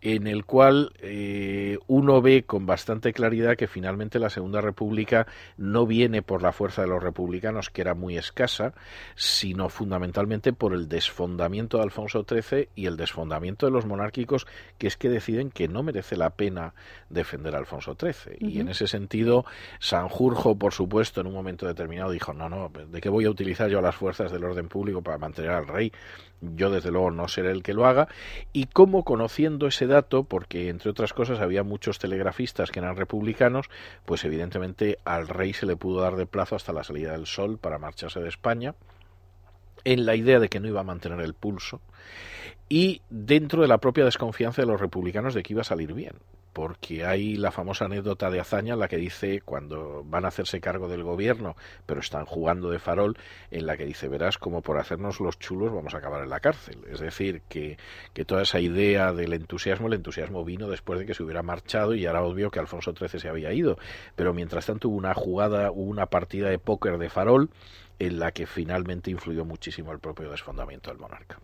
En 0.00 0.26
el 0.26 0.44
cual 0.44 0.92
eh, 1.00 1.78
uno 1.86 2.22
ve 2.22 2.44
con 2.44 2.66
bastante 2.66 3.12
claridad 3.12 3.56
que 3.56 3.66
finalmente 3.66 4.18
la 4.18 4.30
Segunda 4.30 4.60
República 4.60 5.26
no 5.56 5.86
viene 5.86 6.22
por 6.22 6.42
la 6.42 6.52
fuerza 6.52 6.82
de 6.82 6.88
los 6.88 7.02
republicanos, 7.02 7.70
que 7.70 7.80
era 7.80 7.94
muy 7.94 8.16
escasa, 8.16 8.74
sino 9.16 9.68
fundamentalmente 9.68 10.52
por 10.52 10.72
el 10.72 10.88
desfondamiento 10.88 11.78
de 11.78 11.84
Alfonso 11.84 12.24
XIII 12.28 12.68
y 12.74 12.86
el 12.86 12.96
desfondamiento 12.96 13.66
de 13.66 13.72
los 13.72 13.86
monárquicos, 13.86 14.46
que 14.78 14.86
es 14.86 14.96
que 14.96 15.08
deciden 15.08 15.50
que 15.50 15.68
no 15.68 15.82
merece 15.82 16.16
la 16.16 16.30
pena 16.30 16.74
defender 17.08 17.54
a 17.54 17.58
Alfonso 17.58 17.96
XIII. 17.98 18.36
Y 18.38 18.60
en 18.60 18.68
ese 18.68 18.86
sentido, 18.86 19.44
Sanjurjo, 19.80 20.56
por 20.56 20.72
supuesto, 20.72 21.20
en 21.20 21.26
un 21.26 21.34
momento 21.34 21.66
determinado 21.66 22.10
dijo, 22.10 22.32
no, 22.32 22.48
no, 22.48 22.70
¿de 22.70 23.00
qué 23.00 23.08
voy 23.08 23.24
a 23.24 23.30
utilizar 23.30 23.68
yo 23.68 23.80
las 23.80 23.96
fuerzas 23.96 24.30
del 24.30 24.44
orden 24.44 24.68
público 24.68 25.02
para 25.02 25.18
mantener 25.18 25.50
al 25.50 25.66
rey? 25.66 25.92
Yo, 26.40 26.70
desde 26.70 26.90
luego, 26.90 27.10
no 27.10 27.26
seré 27.28 27.50
el 27.50 27.62
que 27.62 27.74
lo 27.74 27.86
haga. 27.86 28.08
Y 28.52 28.66
cómo, 28.66 29.04
conociendo 29.04 29.66
ese 29.66 29.86
dato, 29.86 30.24
porque 30.24 30.68
entre 30.68 30.90
otras 30.90 31.12
cosas 31.12 31.40
había 31.40 31.62
muchos 31.62 31.98
telegrafistas 31.98 32.70
que 32.70 32.78
eran 32.78 32.96
republicanos, 32.96 33.68
pues 34.04 34.24
evidentemente 34.24 34.98
al 35.04 35.28
rey 35.28 35.52
se 35.52 35.66
le 35.66 35.76
pudo 35.76 36.00
dar 36.00 36.16
de 36.16 36.26
plazo 36.26 36.56
hasta 36.56 36.72
la 36.72 36.84
salida 36.84 37.12
del 37.12 37.26
sol 37.26 37.58
para 37.58 37.78
marcharse 37.78 38.20
de 38.20 38.28
España, 38.28 38.74
en 39.84 40.06
la 40.06 40.14
idea 40.14 40.38
de 40.38 40.48
que 40.48 40.60
no 40.60 40.68
iba 40.68 40.80
a 40.80 40.84
mantener 40.84 41.20
el 41.20 41.34
pulso 41.34 41.80
y 42.68 43.02
dentro 43.10 43.62
de 43.62 43.68
la 43.68 43.78
propia 43.78 44.04
desconfianza 44.04 44.62
de 44.62 44.68
los 44.68 44.80
republicanos 44.80 45.34
de 45.34 45.42
que 45.42 45.52
iba 45.54 45.62
a 45.62 45.64
salir 45.64 45.92
bien 45.94 46.14
porque 46.58 47.04
hay 47.04 47.36
la 47.36 47.52
famosa 47.52 47.84
anécdota 47.84 48.30
de 48.30 48.40
Azaña 48.40 48.74
en 48.74 48.80
la 48.80 48.88
que 48.88 48.96
dice 48.96 49.42
cuando 49.44 50.02
van 50.04 50.24
a 50.24 50.28
hacerse 50.28 50.60
cargo 50.60 50.88
del 50.88 51.04
gobierno, 51.04 51.54
pero 51.86 52.00
están 52.00 52.24
jugando 52.24 52.68
de 52.70 52.80
farol, 52.80 53.16
en 53.52 53.64
la 53.64 53.76
que 53.76 53.84
dice, 53.84 54.08
verás 54.08 54.38
como 54.38 54.60
por 54.60 54.76
hacernos 54.78 55.20
los 55.20 55.38
chulos 55.38 55.72
vamos 55.72 55.94
a 55.94 55.98
acabar 55.98 56.20
en 56.24 56.30
la 56.30 56.40
cárcel. 56.40 56.80
Es 56.90 56.98
decir, 56.98 57.42
que, 57.48 57.78
que 58.12 58.24
toda 58.24 58.42
esa 58.42 58.58
idea 58.58 59.12
del 59.12 59.34
entusiasmo, 59.34 59.86
el 59.86 59.92
entusiasmo 59.94 60.44
vino 60.44 60.68
después 60.68 60.98
de 60.98 61.06
que 61.06 61.14
se 61.14 61.22
hubiera 61.22 61.44
marchado 61.44 61.94
y 61.94 62.04
era 62.04 62.24
obvio 62.24 62.50
que 62.50 62.58
Alfonso 62.58 62.92
XIII 62.92 63.20
se 63.20 63.28
había 63.28 63.52
ido. 63.52 63.78
Pero 64.16 64.34
mientras 64.34 64.66
tanto 64.66 64.88
hubo 64.88 64.96
una 64.96 65.14
jugada, 65.14 65.70
hubo 65.70 65.88
una 65.88 66.06
partida 66.06 66.48
de 66.48 66.58
póker 66.58 66.98
de 66.98 67.08
farol 67.08 67.50
en 67.98 68.18
la 68.18 68.32
que 68.32 68.46
finalmente 68.46 69.10
influyó 69.10 69.44
muchísimo 69.44 69.92
el 69.92 69.98
propio 69.98 70.30
desfondamiento 70.30 70.90
del 70.90 70.98
monarca. 70.98 71.38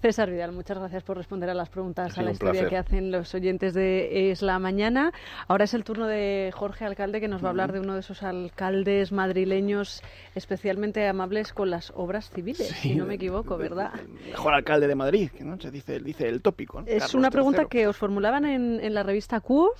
César 0.00 0.30
Vidal, 0.30 0.52
muchas 0.52 0.78
gracias 0.78 1.02
por 1.02 1.18
responder 1.18 1.50
a 1.50 1.54
las 1.54 1.68
preguntas 1.68 2.16
a 2.16 2.22
la 2.22 2.30
historia 2.30 2.66
que 2.68 2.78
hacen 2.78 3.10
los 3.10 3.34
oyentes 3.34 3.74
de 3.74 4.30
Es 4.30 4.40
la 4.40 4.58
Mañana. 4.58 5.12
Ahora 5.46 5.64
es 5.64 5.74
el 5.74 5.84
turno 5.84 6.06
de 6.06 6.50
Jorge 6.54 6.86
Alcalde, 6.86 7.20
que 7.20 7.28
nos 7.28 7.44
va 7.44 7.48
a 7.48 7.50
hablar 7.50 7.72
de 7.72 7.80
uno 7.80 7.92
de 7.92 8.00
esos 8.00 8.22
alcaldes 8.22 9.12
madrileños 9.12 10.02
especialmente 10.34 11.06
amables 11.06 11.52
con 11.52 11.68
las 11.68 11.92
obras 11.94 12.30
civiles, 12.30 12.66
si 12.68 12.94
no 12.94 13.04
me 13.04 13.16
equivoco, 13.16 13.58
¿verdad? 13.58 13.92
El 14.00 14.30
mejor 14.30 14.54
alcalde 14.54 14.88
de 14.88 14.94
Madrid, 14.94 15.30
¿no? 15.40 15.60
Se 15.60 15.70
dice, 15.70 16.00
dice 16.00 16.28
el 16.28 16.40
tópico. 16.40 16.82
Es 16.86 17.14
una 17.14 17.30
pregunta 17.30 17.66
que 17.66 17.86
os 17.86 17.96
formulaban 17.96 18.46
en, 18.46 18.94
la 18.94 19.02
revista 19.02 19.40
Q. 19.40 19.70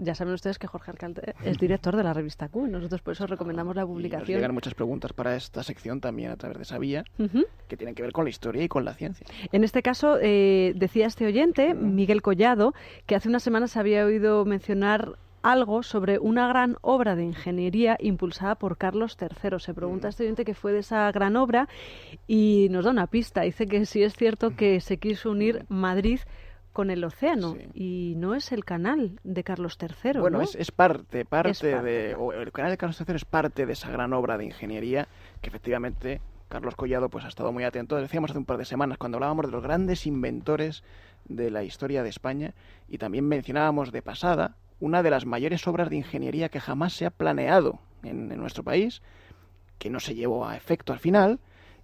Ya 0.00 0.16
saben 0.16 0.34
ustedes 0.34 0.58
que 0.58 0.66
Jorge 0.66 0.90
Alcalde 0.90 1.34
es 1.44 1.56
director 1.56 1.94
de 1.94 2.02
la 2.02 2.12
revista 2.12 2.48
Q. 2.48 2.66
Nosotros 2.66 3.00
por 3.00 3.12
eso 3.12 3.28
recomendamos 3.28 3.76
la 3.76 3.86
publicación. 3.86 4.30
Y 4.30 4.34
llegan 4.34 4.54
muchas 4.54 4.74
preguntas 4.74 5.12
para 5.12 5.36
estas 5.36 5.68
sección 5.68 6.00
también 6.00 6.30
a 6.30 6.36
través 6.36 6.56
de 6.56 6.62
esa 6.62 6.78
vía, 6.78 7.04
que 7.68 7.76
tienen 7.76 7.94
que 7.94 8.02
ver 8.02 8.12
con 8.12 8.24
la 8.24 8.30
historia 8.30 8.64
y 8.64 8.68
con 8.68 8.84
la 8.84 8.94
ciencia. 8.94 9.26
En 9.52 9.67
este 9.68 9.82
caso, 9.82 10.16
eh, 10.18 10.72
decía 10.76 11.06
este 11.06 11.26
oyente, 11.26 11.74
Miguel 11.74 12.22
Collado, 12.22 12.72
que 13.04 13.14
hace 13.14 13.28
unas 13.28 13.42
semanas 13.42 13.76
había 13.76 14.02
oído 14.06 14.46
mencionar 14.46 15.18
algo 15.42 15.82
sobre 15.82 16.18
una 16.18 16.48
gran 16.48 16.78
obra 16.80 17.14
de 17.14 17.24
ingeniería 17.24 17.98
impulsada 18.00 18.54
por 18.54 18.78
Carlos 18.78 19.18
III. 19.20 19.60
Se 19.60 19.74
pregunta 19.74 20.08
este 20.08 20.22
oyente 20.22 20.46
qué 20.46 20.54
fue 20.54 20.72
de 20.72 20.78
esa 20.78 21.12
gran 21.12 21.36
obra 21.36 21.68
y 22.26 22.68
nos 22.70 22.86
da 22.86 22.92
una 22.92 23.08
pista. 23.08 23.42
Dice 23.42 23.66
que 23.66 23.84
sí 23.84 24.02
es 24.02 24.14
cierto 24.14 24.56
que 24.56 24.80
se 24.80 24.96
quiso 24.96 25.30
unir 25.32 25.66
Madrid 25.68 26.20
con 26.72 26.88
el 26.90 27.04
océano 27.04 27.56
y 27.74 28.14
no 28.16 28.34
es 28.34 28.50
el 28.52 28.64
canal 28.64 29.20
de 29.22 29.44
Carlos 29.44 29.76
III. 29.78 30.20
Bueno, 30.20 30.40
es, 30.40 30.54
es, 30.54 30.70
parte, 30.70 31.26
parte, 31.26 31.82
de. 31.82 32.16
el 32.40 32.52
canal 32.52 32.70
de 32.70 32.78
Carlos 32.78 33.04
III 33.06 33.16
es 33.16 33.24
parte 33.26 33.66
de 33.66 33.74
esa 33.74 33.90
gran 33.90 34.14
obra 34.14 34.38
de 34.38 34.46
ingeniería 34.46 35.08
que 35.42 35.50
efectivamente 35.50 36.22
Carlos 36.48 36.76
Collado 36.76 37.08
pues 37.08 37.24
ha 37.24 37.28
estado 37.28 37.52
muy 37.52 37.64
atento. 37.64 37.96
Decíamos 37.96 38.30
hace 38.30 38.38
un 38.38 38.44
par 38.44 38.58
de 38.58 38.64
semanas 38.64 38.98
cuando 38.98 39.16
hablábamos 39.16 39.46
de 39.46 39.52
los 39.52 39.62
grandes 39.62 40.06
inventores 40.06 40.82
de 41.26 41.50
la 41.50 41.62
historia 41.62 42.02
de 42.02 42.08
España 42.08 42.54
y 42.88 42.98
también 42.98 43.26
mencionábamos 43.28 43.92
de 43.92 44.02
pasada 44.02 44.56
una 44.80 45.02
de 45.02 45.10
las 45.10 45.26
mayores 45.26 45.66
obras 45.66 45.90
de 45.90 45.96
ingeniería 45.96 46.48
que 46.48 46.60
jamás 46.60 46.92
se 46.92 47.04
ha 47.06 47.10
planeado 47.10 47.80
en, 48.02 48.28
nuestro 48.38 48.62
país, 48.62 49.02
que 49.78 49.90
no 49.90 50.00
se 50.00 50.14
llevó 50.14 50.46
a 50.46 50.56
efecto 50.56 50.92
al 50.92 50.98
final 50.98 51.40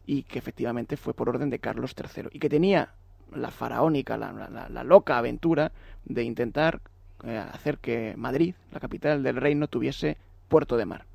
y 0.06 0.22
que 0.22 0.38
efectivamente 0.38 0.96
fue 0.96 1.14
por 1.14 1.28
orden 1.28 1.50
de 1.50 1.58
Carlos 1.58 1.94
III 1.98 2.28
y 2.30 2.38
que 2.38 2.48
tenía 2.48 2.90
la 3.34 3.50
faraónica, 3.50 4.16
la, 4.16 4.84
loca 4.84 5.18
aventura 5.18 5.72
de 6.04 6.22
intentar 6.22 6.80
eh, 7.24 7.36
hacer 7.36 7.78
que 7.78 8.14
Madrid, 8.16 8.54
la 8.70 8.80
capital 8.80 9.22
del 9.22 9.36
reino, 9.36 9.66
tuviese 9.66 10.16
puerto 10.48 10.76
de 10.76 10.86
mar, 10.86 11.06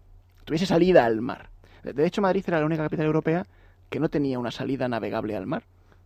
tuviese 0.44 0.66
salida 0.66 1.06
al 1.06 1.22
mar. 1.22 1.50
De 1.84 2.06
hecho, 2.06 2.22
Madrid 2.22 2.44
era 2.48 2.60
la 2.60 2.66
única 2.66 2.84
capital 2.84 3.06
europea 3.06 3.46
que 3.90 4.00
no 4.00 4.10
tenía 4.10 4.40
una 4.40 4.52
salida 4.52 4.88
navegable 4.88 5.36
al 5.36 5.48
mar 5.48 5.64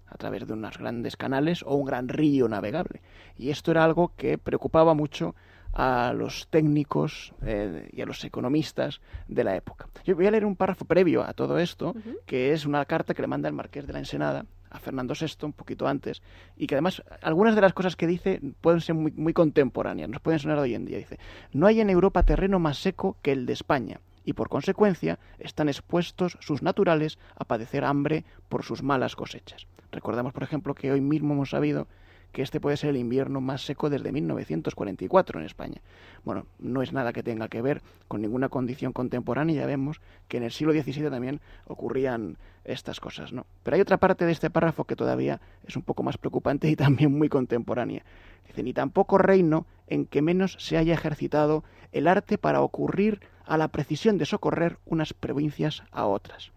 a 0.07 0.17
través 0.17 0.47
de 0.47 0.53
unos 0.53 0.77
grandes 0.77 1.17
canales 1.17 1.63
o 1.63 1.75
un 1.75 1.85
gran 1.85 2.07
río 2.07 2.47
navegable. 2.47 3.01
Y 3.37 3.49
esto 3.49 3.71
era 3.71 3.83
algo 3.83 4.13
que 4.15 4.37
preocupaba 4.37 4.93
mucho 4.93 5.35
a 5.73 6.13
los 6.15 6.47
técnicos 6.49 7.33
eh, 7.41 7.89
y 7.91 8.01
a 8.01 8.05
los 8.05 8.23
economistas 8.23 9.01
de 9.27 9.43
la 9.43 9.55
época. 9.55 9.87
Yo 10.05 10.15
voy 10.15 10.27
a 10.27 10.31
leer 10.31 10.45
un 10.45 10.55
párrafo 10.55 10.85
previo 10.85 11.23
a 11.23 11.33
todo 11.33 11.57
esto, 11.57 11.95
que 12.27 12.53
es 12.53 12.65
una 12.65 12.85
carta 12.85 13.15
que 13.15 13.23
le 13.23 13.27
manda 13.27 13.49
el 13.49 13.55
marqués 13.55 13.87
de 13.87 13.93
la 13.93 13.99
Ensenada 13.99 14.45
a 14.69 14.79
Fernando 14.79 15.15
VI 15.19 15.45
un 15.45 15.53
poquito 15.53 15.87
antes 15.87 16.21
y 16.57 16.67
que 16.67 16.75
además 16.75 17.03
algunas 17.21 17.55
de 17.55 17.61
las 17.61 17.73
cosas 17.73 17.95
que 17.95 18.07
dice 18.07 18.39
pueden 18.61 18.81
ser 18.81 18.95
muy, 18.95 19.11
muy 19.11 19.33
contemporáneas, 19.33 20.09
nos 20.09 20.21
pueden 20.21 20.39
sonar 20.39 20.57
de 20.57 20.63
hoy 20.63 20.75
en 20.75 20.85
día. 20.85 20.97
Dice, 20.97 21.19
no 21.53 21.67
hay 21.67 21.81
en 21.81 21.89
Europa 21.89 22.23
terreno 22.23 22.59
más 22.59 22.77
seco 22.77 23.17
que 23.21 23.31
el 23.31 23.45
de 23.45 23.53
España 23.53 23.99
y 24.25 24.33
por 24.33 24.49
consecuencia 24.49 25.19
están 25.39 25.69
expuestos 25.69 26.37
sus 26.39 26.61
naturales 26.61 27.19
a 27.35 27.45
padecer 27.45 27.83
hambre 27.83 28.25
por 28.49 28.63
sus 28.63 28.83
malas 28.83 29.15
cosechas. 29.15 29.67
Recordamos, 29.91 30.33
por 30.33 30.43
ejemplo, 30.43 30.73
que 30.73 30.91
hoy 30.91 31.01
mismo 31.01 31.33
hemos 31.33 31.51
sabido 31.51 31.87
que 32.33 32.41
este 32.41 32.59
puede 32.59 32.77
ser 32.77 32.89
el 32.89 32.97
invierno 32.97 33.39
más 33.41 33.63
seco 33.63 33.89
desde 33.89 34.11
1944 34.11 35.39
en 35.39 35.45
España. 35.45 35.81
Bueno, 36.25 36.47
no 36.57 36.81
es 36.81 36.91
nada 36.91 37.13
que 37.13 37.21
tenga 37.21 37.47
que 37.47 37.61
ver 37.61 37.81
con 38.07 38.21
ninguna 38.21 38.49
condición 38.49 38.91
contemporánea, 38.91 39.55
ya 39.55 39.65
vemos 39.67 40.01
que 40.27 40.37
en 40.37 40.43
el 40.43 40.51
siglo 40.51 40.73
XVII 40.73 41.11
también 41.11 41.41
ocurrían 41.67 42.37
estas 42.65 42.99
cosas, 42.99 43.33
¿no? 43.33 43.45
Pero 43.61 43.75
hay 43.75 43.81
otra 43.81 43.97
parte 43.97 44.25
de 44.25 44.31
este 44.31 44.49
párrafo 44.49 44.85
que 44.85 44.95
todavía 44.95 45.41
es 45.65 45.75
un 45.75 45.83
poco 45.83 46.01
más 46.01 46.17
preocupante 46.17 46.67
y 46.69 46.75
también 46.75 47.15
muy 47.15 47.29
contemporánea. 47.29 48.03
Dice, 48.47 48.63
ni 48.63 48.73
tampoco 48.73 49.19
reino 49.19 49.67
en 49.87 50.07
que 50.07 50.23
menos 50.23 50.57
se 50.59 50.77
haya 50.77 50.95
ejercitado 50.95 51.63
el 51.91 52.07
arte 52.07 52.39
para 52.39 52.61
ocurrir 52.61 53.21
a 53.45 53.57
la 53.57 53.67
precisión 53.69 54.17
de 54.17 54.25
socorrer 54.25 54.77
unas 54.85 55.13
provincias 55.13 55.83
a 55.91 56.05
otras 56.05 56.51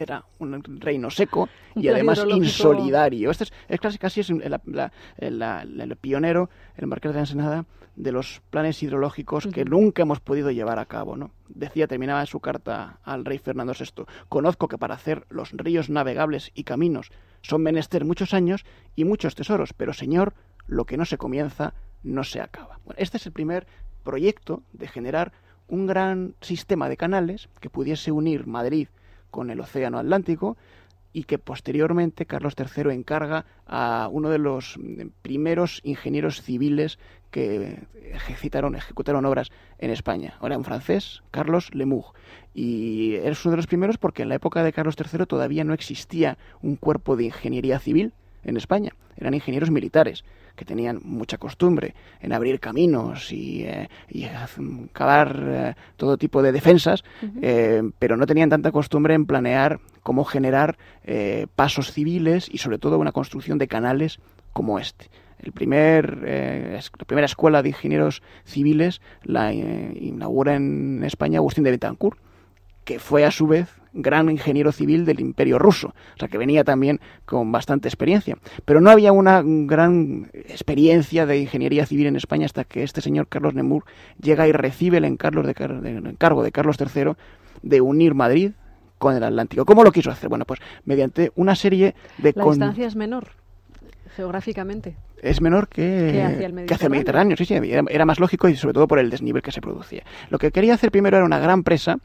era 0.00 0.24
un 0.38 0.62
reino 0.80 1.10
seco 1.10 1.48
y 1.74 1.88
además 1.88 2.24
insolidario. 2.28 3.30
Este 3.30 3.44
es, 3.68 3.80
casi, 3.80 3.98
casi 3.98 4.20
es 4.20 4.30
el, 4.30 5.96
pionero, 6.00 6.50
el 6.76 6.86
marqués 6.86 7.10
de 7.10 7.14
la 7.14 7.20
Ensenada, 7.20 7.66
de 7.96 8.12
los 8.12 8.40
planes 8.50 8.82
hidrológicos 8.82 9.48
que 9.52 9.64
nunca 9.64 10.02
hemos 10.02 10.20
podido 10.20 10.50
llevar 10.50 10.78
a 10.78 10.86
cabo. 10.86 11.16
¿no? 11.16 11.32
Decía, 11.48 11.86
terminaba 11.86 12.24
su 12.26 12.40
carta 12.40 13.00
al 13.02 13.24
rey 13.24 13.38
Fernando 13.38 13.72
VI, 13.78 14.04
conozco 14.28 14.68
que 14.68 14.78
para 14.78 14.94
hacer 14.94 15.26
los 15.30 15.52
ríos 15.52 15.90
navegables 15.90 16.52
y 16.54 16.64
caminos 16.64 17.10
son 17.42 17.62
menester 17.62 18.04
muchos 18.04 18.34
años 18.34 18.64
y 18.94 19.04
muchos 19.04 19.34
tesoros, 19.34 19.72
pero 19.72 19.92
señor, 19.92 20.34
lo 20.66 20.84
que 20.84 20.96
no 20.96 21.04
se 21.04 21.18
comienza 21.18 21.74
no 22.02 22.24
se 22.24 22.40
acaba. 22.40 22.78
este 22.96 23.16
es 23.16 23.26
el 23.26 23.32
primer 23.32 23.66
proyecto 24.04 24.62
de 24.72 24.86
generar 24.86 25.32
un 25.68 25.86
gran 25.86 26.34
sistema 26.40 26.88
de 26.88 26.96
canales 26.96 27.48
que 27.60 27.70
pudiese 27.70 28.12
unir 28.12 28.46
Madrid 28.46 28.88
con 29.30 29.50
el 29.50 29.60
Océano 29.60 29.98
Atlántico 29.98 30.56
y 31.12 31.24
que 31.24 31.38
posteriormente 31.38 32.26
Carlos 32.26 32.54
III 32.56 32.92
encarga 32.92 33.44
a 33.66 34.08
uno 34.10 34.28
de 34.30 34.38
los 34.38 34.78
primeros 35.22 35.80
ingenieros 35.82 36.42
civiles 36.42 36.98
que 37.30 37.82
ejecutaron, 38.12 38.74
ejecutaron 38.74 39.24
obras 39.24 39.50
en 39.78 39.90
España. 39.90 40.34
Ahora 40.40 40.58
un 40.58 40.64
francés, 40.64 41.22
Carlos 41.30 41.74
Lemoux. 41.74 42.12
Y 42.54 43.14
es 43.16 43.44
uno 43.44 43.52
de 43.52 43.56
los 43.56 43.66
primeros 43.66 43.98
porque 43.98 44.22
en 44.22 44.28
la 44.28 44.34
época 44.34 44.62
de 44.62 44.72
Carlos 44.72 44.96
III 44.96 45.26
todavía 45.26 45.64
no 45.64 45.74
existía 45.74 46.38
un 46.62 46.76
cuerpo 46.76 47.16
de 47.16 47.24
ingeniería 47.24 47.78
civil 47.78 48.12
en 48.44 48.56
España. 48.56 48.92
Eran 49.16 49.34
ingenieros 49.34 49.70
militares 49.70 50.24
que 50.58 50.64
tenían 50.64 51.00
mucha 51.04 51.38
costumbre 51.38 51.94
en 52.20 52.32
abrir 52.32 52.58
caminos 52.60 53.32
y, 53.32 53.62
eh, 53.62 53.88
cavar 54.92 55.42
eh, 55.46 55.74
todo 55.96 56.18
tipo 56.18 56.42
de 56.42 56.52
defensas, 56.52 57.04
eh, 57.40 57.82
pero 57.98 58.16
no 58.16 58.26
tenían 58.26 58.50
tanta 58.50 58.72
costumbre 58.72 59.14
en 59.14 59.24
planear 59.24 59.78
cómo 60.02 60.24
generar 60.24 60.76
pasos 61.54 61.92
civiles 61.92 62.48
y 62.50 62.58
sobre 62.58 62.78
todo 62.78 62.98
una 62.98 63.12
construcción 63.12 63.58
de 63.58 63.68
canales 63.68 64.18
como 64.52 64.78
este. 64.78 65.06
El 65.38 65.52
primer, 65.52 66.22
la 66.22 67.04
primera 67.06 67.26
escuela 67.26 67.62
de 67.62 67.68
ingenieros 67.68 68.22
civiles 68.44 69.00
la 69.22 69.52
inaugura 69.52 70.56
en 70.56 71.04
España 71.04 71.38
Agustín 71.38 71.64
de 71.64 71.70
Betancourt, 71.70 72.18
que 72.88 72.98
fue 72.98 73.26
a 73.26 73.30
su 73.30 73.46
vez 73.46 73.68
gran 73.92 74.30
ingeniero 74.30 74.72
civil 74.72 75.04
del 75.04 75.20
imperio 75.20 75.58
ruso, 75.58 75.88
o 75.88 76.18
sea 76.18 76.26
que 76.28 76.38
venía 76.38 76.64
también 76.64 77.00
con 77.26 77.52
bastante 77.52 77.86
experiencia. 77.86 78.38
Pero 78.64 78.80
no 78.80 78.88
había 78.88 79.12
una 79.12 79.42
gran 79.44 80.30
experiencia 80.32 81.26
de 81.26 81.36
ingeniería 81.36 81.84
civil 81.84 82.06
en 82.06 82.16
España 82.16 82.46
hasta 82.46 82.64
que 82.64 82.82
este 82.82 83.02
señor 83.02 83.28
Carlos 83.28 83.52
Nemur 83.52 83.84
llega 84.22 84.48
y 84.48 84.52
recibe 84.52 84.96
el 84.96 85.04
encargo 85.04 85.42
de, 85.42 85.50
encargo 86.08 86.42
de 86.42 86.50
Carlos 86.50 86.78
III 86.80 87.12
de 87.60 87.80
unir 87.82 88.14
Madrid 88.14 88.52
con 88.96 89.14
el 89.14 89.22
Atlántico. 89.22 89.66
¿Cómo 89.66 89.84
lo 89.84 89.92
quiso 89.92 90.10
hacer? 90.10 90.30
Bueno, 90.30 90.46
pues 90.46 90.60
mediante 90.86 91.30
una 91.36 91.56
serie 91.56 91.94
de... 92.16 92.32
La 92.34 92.44
distancia 92.46 92.86
es 92.86 92.96
menor 92.96 93.28
geográficamente. 94.18 94.96
Es 95.22 95.40
menor 95.40 95.68
que, 95.68 96.22
hacia 96.22 96.46
el 96.46 96.90
Mediterráneo. 96.90 97.36
Sí, 97.36 97.44
sí, 97.44 97.54
era, 97.54 98.04
más 98.04 98.18
lógico 98.18 98.48
y 98.48 98.56
sobre 98.56 98.74
todo 98.74 98.88
por 98.88 98.98
el 98.98 99.10
desnivel 99.10 99.42
que 99.42 99.52
se 99.52 99.60
producía. 99.60 100.02
Lo 100.28 100.38
que 100.38 100.50
quería 100.50 100.74
hacer 100.74 100.90
primero 100.90 101.16
era 101.16 101.26
una 101.26 101.38
gran 101.38 101.62
presa 101.62 101.98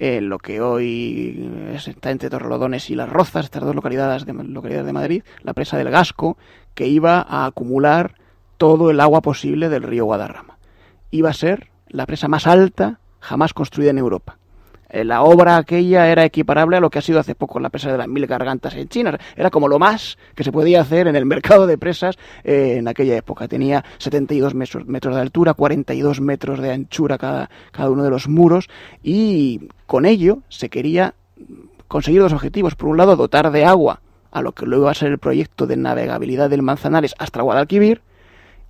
en 0.00 0.30
lo 0.30 0.38
que 0.38 0.62
hoy 0.62 1.46
está 1.74 2.10
entre 2.10 2.30
Torrelodones 2.30 2.88
y 2.88 2.94
Las 2.94 3.10
Rozas, 3.10 3.44
estas 3.44 3.62
dos 3.62 3.74
localidades 3.74 4.24
de, 4.24 4.32
localidades 4.32 4.86
de 4.86 4.94
Madrid, 4.94 5.22
la 5.42 5.52
presa 5.52 5.76
del 5.76 5.90
Gasco, 5.90 6.38
que 6.74 6.86
iba 6.86 7.20
a 7.20 7.44
acumular 7.44 8.14
todo 8.56 8.90
el 8.90 8.98
agua 8.98 9.20
posible 9.20 9.68
del 9.68 9.82
río 9.82 10.06
Guadarrama. 10.06 10.58
Iba 11.10 11.28
a 11.28 11.34
ser 11.34 11.68
la 11.86 12.06
presa 12.06 12.28
más 12.28 12.46
alta 12.46 12.98
jamás 13.20 13.52
construida 13.52 13.90
en 13.90 13.98
Europa. 13.98 14.38
Eh, 14.90 15.04
la 15.04 15.22
obra 15.22 15.56
aquella 15.56 16.08
era 16.08 16.24
equiparable 16.24 16.76
a 16.76 16.80
lo 16.80 16.90
que 16.90 16.98
ha 16.98 17.02
sido 17.02 17.20
hace 17.20 17.34
poco 17.34 17.60
la 17.60 17.70
presa 17.70 17.92
de 17.92 17.98
las 17.98 18.08
mil 18.08 18.26
gargantas 18.26 18.74
en 18.74 18.88
China. 18.88 19.18
Era 19.36 19.50
como 19.50 19.68
lo 19.68 19.78
más 19.78 20.18
que 20.34 20.44
se 20.44 20.52
podía 20.52 20.80
hacer 20.80 21.06
en 21.06 21.16
el 21.16 21.26
mercado 21.26 21.66
de 21.66 21.78
presas 21.78 22.18
eh, 22.44 22.76
en 22.78 22.88
aquella 22.88 23.16
época. 23.16 23.48
Tenía 23.48 23.84
72 23.98 24.54
metros, 24.54 24.86
metros 24.86 25.14
de 25.14 25.22
altura, 25.22 25.54
42 25.54 26.20
metros 26.20 26.60
de 26.60 26.72
anchura 26.72 27.18
cada, 27.18 27.50
cada 27.72 27.90
uno 27.90 28.02
de 28.02 28.10
los 28.10 28.28
muros 28.28 28.68
y 29.02 29.68
con 29.86 30.06
ello 30.06 30.40
se 30.48 30.68
quería 30.68 31.14
conseguir 31.88 32.20
dos 32.20 32.32
objetivos. 32.32 32.74
Por 32.74 32.88
un 32.88 32.96
lado, 32.96 33.16
dotar 33.16 33.50
de 33.50 33.64
agua 33.64 34.00
a 34.30 34.42
lo 34.42 34.52
que 34.52 34.66
luego 34.66 34.84
va 34.84 34.92
a 34.92 34.94
ser 34.94 35.10
el 35.10 35.18
proyecto 35.18 35.66
de 35.66 35.76
navegabilidad 35.76 36.50
del 36.50 36.62
Manzanares 36.62 37.14
hasta 37.18 37.42
Guadalquivir 37.42 38.02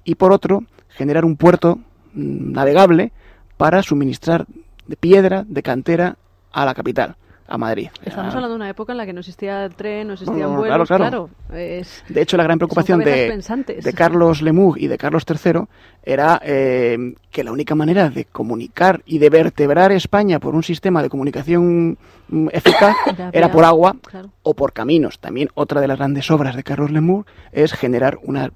y 0.04 0.14
por 0.14 0.32
otro, 0.32 0.64
generar 0.88 1.24
un 1.24 1.36
puerto 1.36 1.78
mm, 2.14 2.52
navegable 2.52 3.12
para 3.56 3.82
suministrar 3.82 4.46
de 4.90 4.96
piedra, 4.96 5.44
de 5.46 5.62
cantera, 5.62 6.16
a 6.50 6.64
la 6.64 6.74
capital 6.74 7.14
a 7.46 7.58
Madrid. 7.58 7.88
Estamos 8.04 8.32
hablando 8.34 8.50
de 8.50 8.56
una 8.56 8.68
época 8.68 8.92
en 8.92 8.98
la 8.98 9.06
que 9.06 9.12
no 9.12 9.20
existía 9.20 9.68
tren, 9.70 10.06
no 10.06 10.12
existían 10.14 10.56
vuelos, 10.56 10.88
claro. 10.88 11.30
de 11.48 11.84
hecho, 12.14 12.36
la 12.36 12.44
gran 12.44 12.58
preocupación 12.58 13.00
de, 13.00 13.36
de, 13.82 13.92
Carlos 13.92 14.40
Lemug 14.40 14.78
y 14.78 14.86
de 14.86 14.96
Carlos 14.96 15.24
III 15.28 15.62
era 16.04 16.40
eh, 16.44 17.14
que 17.30 17.42
la 17.42 17.50
única 17.50 17.74
manera 17.74 18.08
de 18.08 18.24
comunicar 18.24 19.02
y 19.04 19.18
de 19.18 19.30
vertebrar 19.30 19.90
España 19.90 20.38
por 20.38 20.54
un 20.54 20.62
sistema 20.62 21.02
de 21.02 21.08
comunicación 21.08 21.98
mm, 22.28 22.48
eficaz 22.52 22.94
era 23.32 23.50
por 23.50 23.64
agua 23.64 23.96
o 24.42 24.54
por 24.54 24.72
caminos. 24.72 25.18
También 25.18 25.48
otra 25.54 25.80
de 25.80 25.88
las 25.88 25.98
grandes 25.98 26.30
obras 26.30 26.54
de 26.54 26.62
Carlos 26.62 26.92
Lemug 26.92 27.26
es 27.50 27.72
generar 27.72 28.18
unas 28.22 28.50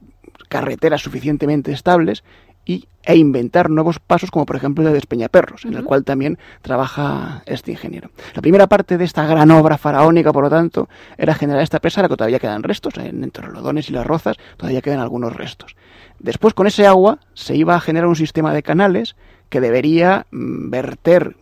carreteras 0.49 1.03
suficientemente 1.03 1.73
estables 1.73 2.23
y, 2.65 2.89
e 3.03 3.17
inventar 3.17 3.69
nuevos 3.69 3.99
pasos, 3.99 4.31
como 4.31 4.47
por 4.47 4.57
ejemplo 4.57 4.83
el 4.83 4.89
de 4.89 4.95
Despeñaperros, 4.95 5.65
en 5.65 5.75
el 5.75 5.85
cual 5.85 6.05
también 6.05 6.39
trabaja 6.63 7.43
este 7.47 7.71
ingeniero. 7.71 8.11
La 8.35 8.41
primera 8.43 8.67
parte 8.67 8.97
de 8.97 9.05
esta 9.05 9.27
gran 9.27 9.51
obra 9.51 9.77
faraónica, 9.77 10.33
por 10.33 10.45
lo 10.45 10.51
tanto, 10.51 10.89
era 11.19 11.35
generar 11.35 11.63
esta 11.63 11.81
presa, 11.81 12.03
la 12.03 12.09
que 12.09 12.17
todavía 12.17 12.39
quedan 12.39 12.63
restos, 12.63 12.95
entre 12.97 13.47
los 13.47 13.55
lodones 13.55 13.91
y 13.91 13.93
las 13.93 14.07
rozas 14.07 14.37
todavía 14.57 14.81
quedan 14.81 15.01
algunos 15.01 15.35
restos. 15.35 15.77
Después, 16.19 16.55
con 16.55 16.67
ese 16.67 16.87
agua, 16.87 17.19
se 17.35 17.57
iba 17.57 17.75
a 17.75 17.81
generar 17.81 18.09
un 18.09 18.17
sistema 18.17 18.55
de 18.55 18.63
canales 18.63 19.17
que 19.51 19.61
debería 19.61 20.27
mm, 20.31 20.71
verter 20.71 21.37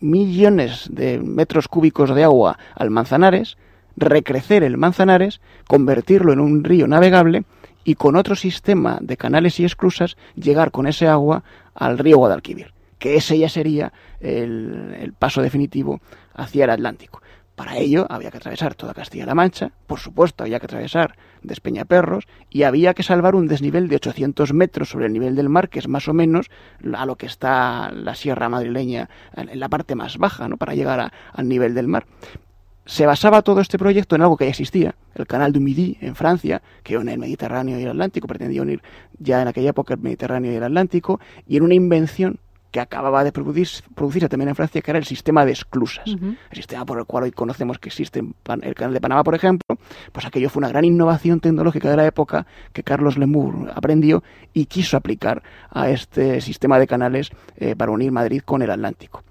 millones 0.00 0.88
de 0.92 1.18
metros 1.18 1.66
cúbicos 1.66 2.14
de 2.14 2.22
agua 2.22 2.58
al 2.76 2.90
Manzanares, 2.90 3.56
recrecer 3.96 4.62
el 4.62 4.76
Manzanares, 4.76 5.40
convertirlo 5.66 6.32
en 6.32 6.38
un 6.38 6.62
río 6.62 6.86
navegable 6.86 7.44
y 7.84 7.94
con 7.94 8.16
otro 8.16 8.36
sistema 8.36 8.98
de 9.00 9.16
canales 9.16 9.58
y 9.60 9.64
esclusas 9.64 10.16
llegar 10.34 10.70
con 10.70 10.86
ese 10.86 11.06
agua 11.06 11.42
al 11.74 11.98
río 11.98 12.18
Guadalquivir, 12.18 12.72
que 12.98 13.16
ese 13.16 13.38
ya 13.38 13.48
sería 13.48 13.92
el, 14.20 15.14
paso 15.18 15.42
definitivo 15.42 16.00
hacia 16.34 16.64
el 16.64 16.70
Atlántico. 16.70 17.22
Para 17.54 17.76
ello 17.76 18.06
había 18.08 18.30
que 18.30 18.36
atravesar 18.36 18.76
toda 18.76 18.94
Castilla-La 18.94 19.34
Mancha, 19.34 19.72
por 19.88 19.98
supuesto 19.98 20.44
había 20.44 20.60
que 20.60 20.66
atravesar 20.66 21.16
Despeñaperros 21.42 22.24
y 22.50 22.64
había 22.64 22.94
que 22.94 23.02
salvar 23.02 23.34
un 23.34 23.48
desnivel 23.48 23.88
de 23.88 23.96
800 23.96 24.52
metros 24.52 24.90
sobre 24.90 25.06
el 25.06 25.12
nivel 25.12 25.34
del 25.34 25.48
mar, 25.48 25.68
que 25.68 25.78
es 25.78 25.88
más 25.88 26.08
o 26.08 26.14
menos 26.14 26.50
a 26.94 27.06
lo 27.06 27.16
que 27.16 27.26
está 27.26 27.90
la 27.92 28.14
sierra 28.14 28.48
madrileña 28.48 29.08
en 29.34 29.58
la 29.58 29.68
parte 29.68 29.94
más 29.94 30.18
baja, 30.18 30.48
¿no? 30.48 30.56
para 30.56 30.74
llegar 30.74 31.12
al 31.32 31.48
nivel 31.48 31.74
del 31.74 31.88
mar 31.88 32.06
se 32.88 33.04
basaba 33.04 33.42
todo 33.42 33.60
este 33.60 33.76
proyecto 33.76 34.16
en 34.16 34.22
algo 34.22 34.38
que 34.38 34.46
ya 34.46 34.50
existía, 34.50 34.94
el 35.14 35.26
canal 35.26 35.52
du 35.52 35.60
Midi 35.60 35.98
en 36.00 36.14
Francia, 36.14 36.62
que 36.82 36.96
une 36.96 37.12
el 37.12 37.18
Mediterráneo 37.18 37.78
y 37.78 37.82
el 37.82 37.90
Atlántico, 37.90 38.26
pretendía 38.26 38.62
unir 38.62 38.80
ya 39.18 39.42
en 39.42 39.48
aquella 39.48 39.70
época 39.70 39.92
el 39.92 40.00
Mediterráneo 40.00 40.50
y 40.50 40.56
el 40.56 40.64
Atlántico, 40.64 41.20
y 41.46 41.58
en 41.58 41.64
una 41.64 41.74
invención 41.74 42.38
que 42.70 42.80
acababa 42.80 43.24
de 43.24 43.32
producirse, 43.32 43.82
también 44.28 44.48
en 44.48 44.54
Francia, 44.54 44.80
que 44.80 44.90
era 44.90 44.98
el 44.98 45.04
sistema 45.04 45.44
de 45.44 45.52
esclusas. 45.52 46.06
El 46.06 46.56
sistema 46.56 46.86
por 46.86 46.98
el 46.98 47.04
cual 47.04 47.24
hoy 47.24 47.30
conocemos 47.30 47.78
que 47.78 47.90
existe 47.90 48.20
el 48.20 48.74
canal 48.74 48.94
de 48.94 49.00
Panamá, 49.02 49.22
por 49.22 49.34
ejemplo, 49.34 49.76
pues 50.12 50.24
aquello 50.24 50.48
fue 50.48 50.60
una 50.60 50.68
gran 50.68 50.86
innovación 50.86 51.40
tecnológica 51.40 51.90
de 51.90 51.96
la 51.96 52.06
época 52.06 52.46
que 52.72 52.82
Carlos 52.82 53.18
Lemur 53.18 53.70
aprendió 53.74 54.22
y 54.54 54.64
quiso 54.64 54.96
aplicar 54.96 55.42
a 55.70 55.90
este 55.90 56.40
sistema 56.40 56.78
de 56.78 56.86
canales 56.86 57.30
eh, 57.56 57.76
para 57.76 57.92
unir 57.92 58.12
Madrid 58.12 58.40
con 58.42 58.62
el 58.62 58.70
Atlántico. 58.70 59.22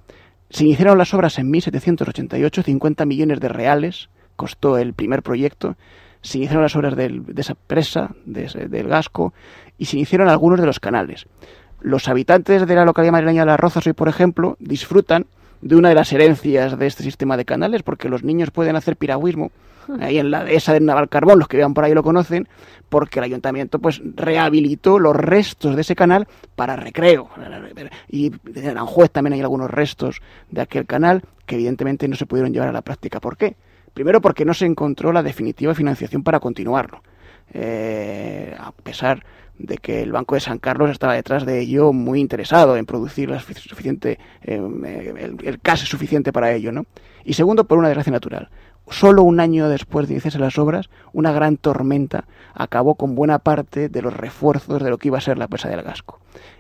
Se 0.50 0.64
iniciaron 0.64 0.98
las 0.98 1.14
obras 1.14 1.38
en 1.40 1.50
1788, 1.50 2.64
50 2.64 3.06
millones 3.06 3.40
de 3.40 3.50
reales 3.50 4.10
costó 4.36 4.78
el 4.78 4.94
primer 4.94 5.22
proyecto. 5.22 5.76
Se 6.22 6.38
iniciaron 6.38 6.64
las 6.64 6.76
obras 6.76 6.96
de 6.96 7.22
esa 7.36 7.56
presa, 7.56 8.12
del 8.26 8.88
Gasco, 8.88 9.34
y 9.78 9.86
se 9.86 9.98
iniciaron 9.98 10.30
algunos 10.30 10.60
de 10.60 10.66
los 10.66 10.80
canales. 10.80 11.26
Los 11.82 12.08
habitantes 12.08 12.66
de 12.66 12.76
la 12.76 12.86
localidad 12.86 13.12
madrileña 13.12 13.42
de 13.42 13.48
Las 13.48 13.60
Rozas 13.60 13.86
hoy, 13.86 13.94
por 13.94 14.08
ejemplo, 14.08 14.56
disfrutan 14.60 15.26
de 15.62 15.76
una 15.76 15.90
de 15.90 15.96
las 15.96 16.12
herencias 16.14 16.78
de 16.78 16.88
este 16.88 17.04
sistema 17.04 17.38
de 17.38 17.46
canales, 17.46 17.84
porque 17.84 18.10
los 18.10 18.24
niños 18.24 18.52
pueden 18.52 18.76
hacer 18.76 18.96
piragüismo 18.96 19.52
ahí 20.00 20.20
en 20.20 20.32
la 20.32 20.44
dehesa 20.44 20.74
del 20.74 20.86
Navalcarbón, 20.86 21.40
los 21.40 21.48
que 21.48 21.58
vean 21.58 21.74
por 21.74 21.84
ahí 21.84 21.94
lo 21.94 22.04
conocen, 22.04 22.48
porque 22.90 23.20
el 23.20 23.26
ayuntamiento 23.26 23.80
pues 23.80 24.02
rehabilitó 24.16 25.00
los 25.00 25.16
restos 25.16 25.76
de 25.76 25.82
ese 25.82 25.96
canal 25.96 26.28
para 26.56 26.76
recreo. 26.76 27.30
Y 28.10 28.32
en 28.56 28.70
Aranjuez 28.70 29.12
también 29.12 29.34
hay 29.34 29.42
algunos 29.42 29.70
restos 29.70 30.22
de 30.50 30.62
aquel 30.62 30.86
canal 30.86 31.24
que 31.46 31.56
evidentemente 31.56 32.08
no 32.08 32.16
se 32.16 32.26
pudieron 32.26 32.54
llevar 32.54 32.70
a 32.70 32.74
la 32.74 32.82
práctica. 32.82 33.20
¿Por 33.20 33.38
qué? 33.38 33.56
Primero 33.94 34.22
porque 34.22 34.46
no 34.46 34.54
se 34.54 34.66
encontró 34.66 35.12
la 35.12 35.24
definitiva 35.24 35.74
financiación 35.74 36.24
para 36.24 36.40
continuarlo. 36.40 37.02
Eh, 37.54 38.56
a 38.60 38.72
pesar 38.72 39.24
de 39.58 39.78
que 39.78 40.04
el 40.04 40.12
Banco 40.12 40.36
de 40.36 40.42
San 40.42 40.60
Carlos 40.60 40.92
estaba 40.92 41.14
detrás 41.14 41.46
de 41.46 41.60
ello 41.60 41.94
muy 41.94 42.20
interesado 42.20 42.78
en 42.78 42.86
producir 42.86 43.30
la 43.30 43.40
suficiente, 43.40 44.20
eh, 44.44 44.56
el, 44.56 45.38
el 45.44 45.60
caso 45.60 45.86
suficiente 45.86 46.32
para 46.32 46.52
ello. 46.52 46.72
¿no? 46.72 46.86
Y 47.24 47.34
segundo, 47.34 47.66
por 47.66 47.78
una 47.78 47.88
desgracia 47.88 48.12
natural. 48.12 48.50
Solo 48.90 49.24
un 49.24 49.40
año 49.40 49.68
después 49.68 50.08
de 50.08 50.14
iniciarse 50.14 50.40
las 50.40 50.58
obras, 50.58 50.90
una 51.12 51.32
gran 51.32 51.58
tormenta 51.58 52.26
acabó 52.54 52.96
con 52.96 53.16
buena 53.16 53.40
parte 53.40 53.90
de 53.90 54.02
los 54.02 54.14
refuerzos 54.14 54.82
de 54.82 54.90
lo 54.90 54.98
que 54.98 55.10
iba 55.10 55.18
a 55.18 55.22
ser 55.22 55.38
la 55.38 55.48
presa 55.48 55.70
del 55.70 55.84
Gasco. 55.84 56.20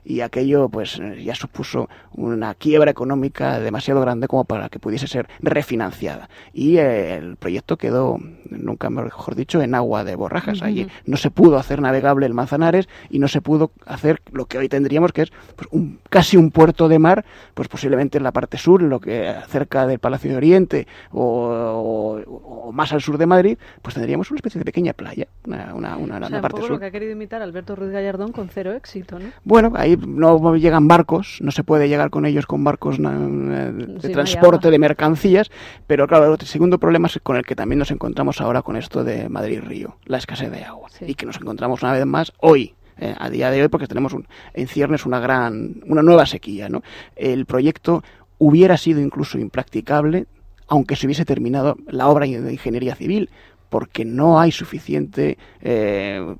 Y 0.09 0.21
aquello 0.21 0.69
pues 0.69 1.01
ya 1.21 1.35
supuso 1.35 1.89
una 2.13 2.53
quiebra 2.53 2.89
económica 2.89 3.59
demasiado 3.59 3.99
grande 3.99 4.29
como 4.29 4.45
para 4.45 4.69
que 4.69 4.79
pudiese 4.79 5.05
ser 5.05 5.27
refinanciada. 5.41 6.29
Y 6.53 6.77
eh, 6.77 7.15
el 7.15 7.35
proyecto 7.35 7.75
quedó, 7.75 8.17
nunca 8.49 8.89
mejor 8.89 9.35
dicho, 9.35 9.61
en 9.61 9.75
agua 9.75 10.05
de 10.05 10.15
borrajas. 10.15 10.61
Allí 10.61 10.87
no 11.05 11.17
se 11.17 11.29
pudo 11.29 11.57
hacer 11.57 11.81
navegable 11.81 12.25
el 12.25 12.33
Manzanares 12.33 12.87
y 13.09 13.19
no 13.19 13.27
se 13.27 13.41
pudo 13.41 13.71
hacer 13.85 14.21
lo 14.31 14.45
que 14.45 14.57
hoy 14.57 14.69
tendríamos, 14.69 15.11
que 15.11 15.23
es 15.23 15.31
pues, 15.57 15.67
un, 15.71 15.99
casi 16.09 16.37
un 16.37 16.51
puerto 16.51 16.87
de 16.87 16.99
mar, 16.99 17.25
pues 17.53 17.67
posiblemente 17.67 18.17
en 18.17 18.23
la 18.23 18.31
parte 18.31 18.57
sur, 18.57 18.81
lo 18.81 19.01
que 19.01 19.35
cerca 19.49 19.87
del 19.87 19.99
Palacio 19.99 20.31
de 20.31 20.37
Oriente 20.37 20.87
o, 21.11 22.71
más 22.71 22.93
al 22.93 23.01
sur 23.01 23.17
de 23.17 23.25
Madrid, 23.25 23.57
pues 23.81 23.95
tendríamos 23.95 24.31
una 24.31 24.37
especie 24.37 24.59
de 24.59 24.65
pequeña 24.65 24.93
playa, 24.93 25.27
una, 25.45 25.73
una, 25.73 25.97
una, 25.97 26.27
o 26.27 26.41
parte 26.41 26.67
lo 26.67 26.79
que 26.79 26.85
ha 26.85 26.91
querido 26.91 27.11
imitar 27.11 27.41
Alberto 27.41 27.75
Ruiz 27.75 27.91
Gallardón 27.91 28.31
con 28.31 28.49
cero 28.49 28.73
éxito, 28.73 29.19
¿no? 29.19 29.29
Bueno, 29.43 29.73
ahí 29.75 29.96
no 30.05 30.55
llegan 30.55 30.87
barcos, 30.87 31.39
no 31.41 31.51
se 31.51 31.63
puede 31.63 31.87
llegar 31.89 32.09
con 32.09 32.25
ellos 32.25 32.45
con 32.45 32.63
barcos 32.63 32.97
de 32.97 34.09
transporte 34.09 34.71
de 34.71 34.79
mercancías, 34.79 35.49
pero 35.85 36.07
claro, 36.07 36.33
el 36.33 36.47
segundo 36.47 36.77
problema 36.77 37.07
es 37.07 37.19
con 37.23 37.37
el 37.37 37.45
que 37.45 37.55
también 37.55 37.79
nos 37.79 37.91
encontramos 37.91 38.41
ahora 38.41 38.61
con 38.61 38.75
esto 38.75 39.03
de 39.03 39.29
Madrid-Río, 39.29 39.97
la 40.05 40.17
escasez 40.17 40.51
de 40.51 40.63
agua. 40.63 40.89
Y 41.01 41.15
que 41.15 41.25
nos 41.25 41.37
encontramos 41.37 41.83
una 41.83 41.93
vez 41.93 42.05
más 42.05 42.33
hoy, 42.39 42.73
eh, 42.97 43.13
a 43.17 43.29
día 43.29 43.51
de 43.51 43.61
hoy, 43.61 43.67
porque 43.67 43.87
tenemos 43.87 44.13
un, 44.13 44.27
en 44.53 44.67
ciernes 44.67 45.05
una 45.05 45.19
gran, 45.19 45.81
una 45.85 46.01
nueva 46.01 46.25
sequía, 46.25 46.69
¿no? 46.69 46.81
El 47.15 47.45
proyecto 47.45 48.03
hubiera 48.39 48.77
sido 48.77 49.01
incluso 49.01 49.37
impracticable 49.37 50.27
aunque 50.67 50.95
se 50.95 51.05
hubiese 51.05 51.25
terminado 51.25 51.77
la 51.87 52.07
obra 52.07 52.25
de 52.25 52.51
ingeniería 52.51 52.95
civil, 52.95 53.29
porque 53.69 54.05
no 54.05 54.39
hay 54.39 54.51
suficiente 54.51 55.37
eh, 55.61 56.35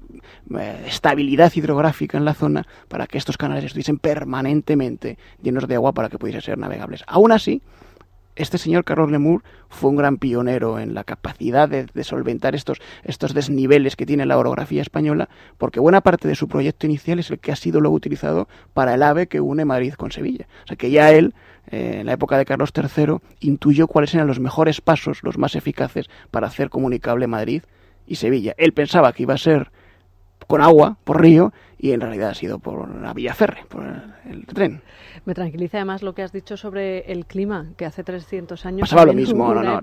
eh, 0.58 0.84
estabilidad 0.88 1.52
hidrográfica 1.56 2.18
en 2.18 2.26
la 2.26 2.34
zona 2.34 2.66
para 2.88 3.08
que 3.08 3.18
estos 3.18 3.38
canales 3.38 3.66
estuviesen 3.66 3.98
permanentemente 3.98 5.18
llenos 5.42 5.68
de 5.68 5.76
agua 5.76 5.94
para 5.94 6.10
que 6.10 6.18
pudiesen 6.18 6.42
ser 6.42 6.58
navegables. 6.58 7.04
Aún 7.08 7.32
así, 7.32 7.62
este 8.38 8.60
señor 8.60 8.84
Carlos 8.84 9.10
Lemur 9.10 9.44
fue 9.68 9.90
un 9.90 9.96
gran 9.96 10.18
pionero 10.18 10.80
en 10.80 10.94
la 10.94 11.04
capacidad 11.04 11.68
de, 11.68 12.04
solventar 12.04 12.56
estos, 12.56 12.80
estos 13.04 13.34
desniveles 13.34 13.96
que 13.96 14.06
tiene 14.06 14.26
la 14.26 14.38
orografía 14.38 14.82
española, 14.82 15.28
porque 15.58 15.80
buena 15.80 16.02
parte 16.02 16.28
de 16.28 16.36
su 16.36 16.48
proyecto 16.48 16.86
inicial 16.86 17.20
es 17.20 17.32
el 17.32 17.40
que 17.40 17.52
ha 17.52 17.56
sido 17.56 17.82
luego 17.82 17.96
utilizado 17.96 18.48
para 18.74 18.94
el 18.94 19.04
AVE 19.04 19.28
que 19.28 19.42
une 19.42 19.66
Madrid 19.66 19.94
con 19.94 20.12
Sevilla. 20.12 20.48
O 20.64 20.68
sea 20.68 20.78
que 20.78 20.92
ya 20.92 21.12
él, 21.12 21.34
eh, 21.70 21.98
en 22.00 22.06
la 22.06 22.14
época 22.14 22.38
de 22.38 22.46
Carlos 22.46 22.72
III, 22.76 23.18
intuyó 23.40 23.88
cuáles 23.88 24.14
eran 24.14 24.28
los 24.28 24.40
mejores 24.40 24.82
pasos, 24.82 25.20
los 25.24 25.38
más 25.38 25.56
eficaces 25.56 26.10
para 26.32 26.48
hacer 26.48 26.70
comunicable 26.70 27.28
Madrid 27.28 27.64
y 28.06 28.16
Sevilla. 28.16 28.54
Él 28.58 28.74
pensaba 28.74 29.12
que 29.14 29.24
iba 29.24 29.34
a 29.34 29.38
ser 29.38 29.72
con 30.48 30.62
agua, 30.62 30.98
por 31.04 31.22
río, 31.22 31.54
y 31.80 31.92
en 31.92 32.02
realidad 32.02 32.30
ha 32.30 32.34
sido 32.34 32.60
por 32.60 32.90
la 33.02 33.14
vía 33.14 33.34
férrea, 33.34 33.66
por 33.68 33.84
el, 34.30 34.46
tren. 34.46 34.82
Me 35.26 35.34
tranquiliza 35.34 35.78
además 35.78 36.04
lo 36.04 36.14
que 36.14 36.24
has 36.24 36.32
dicho 36.32 36.58
sobre 36.58 37.12
el 37.12 37.26
clima, 37.26 37.68
que 37.76 37.86
hace 37.86 38.04
300 38.04 38.66
años 38.66 38.82
pasaba 38.82 39.06
lo 39.06 39.14
mismo, 39.14 39.54
no, 39.54 39.62
no, 39.64 39.80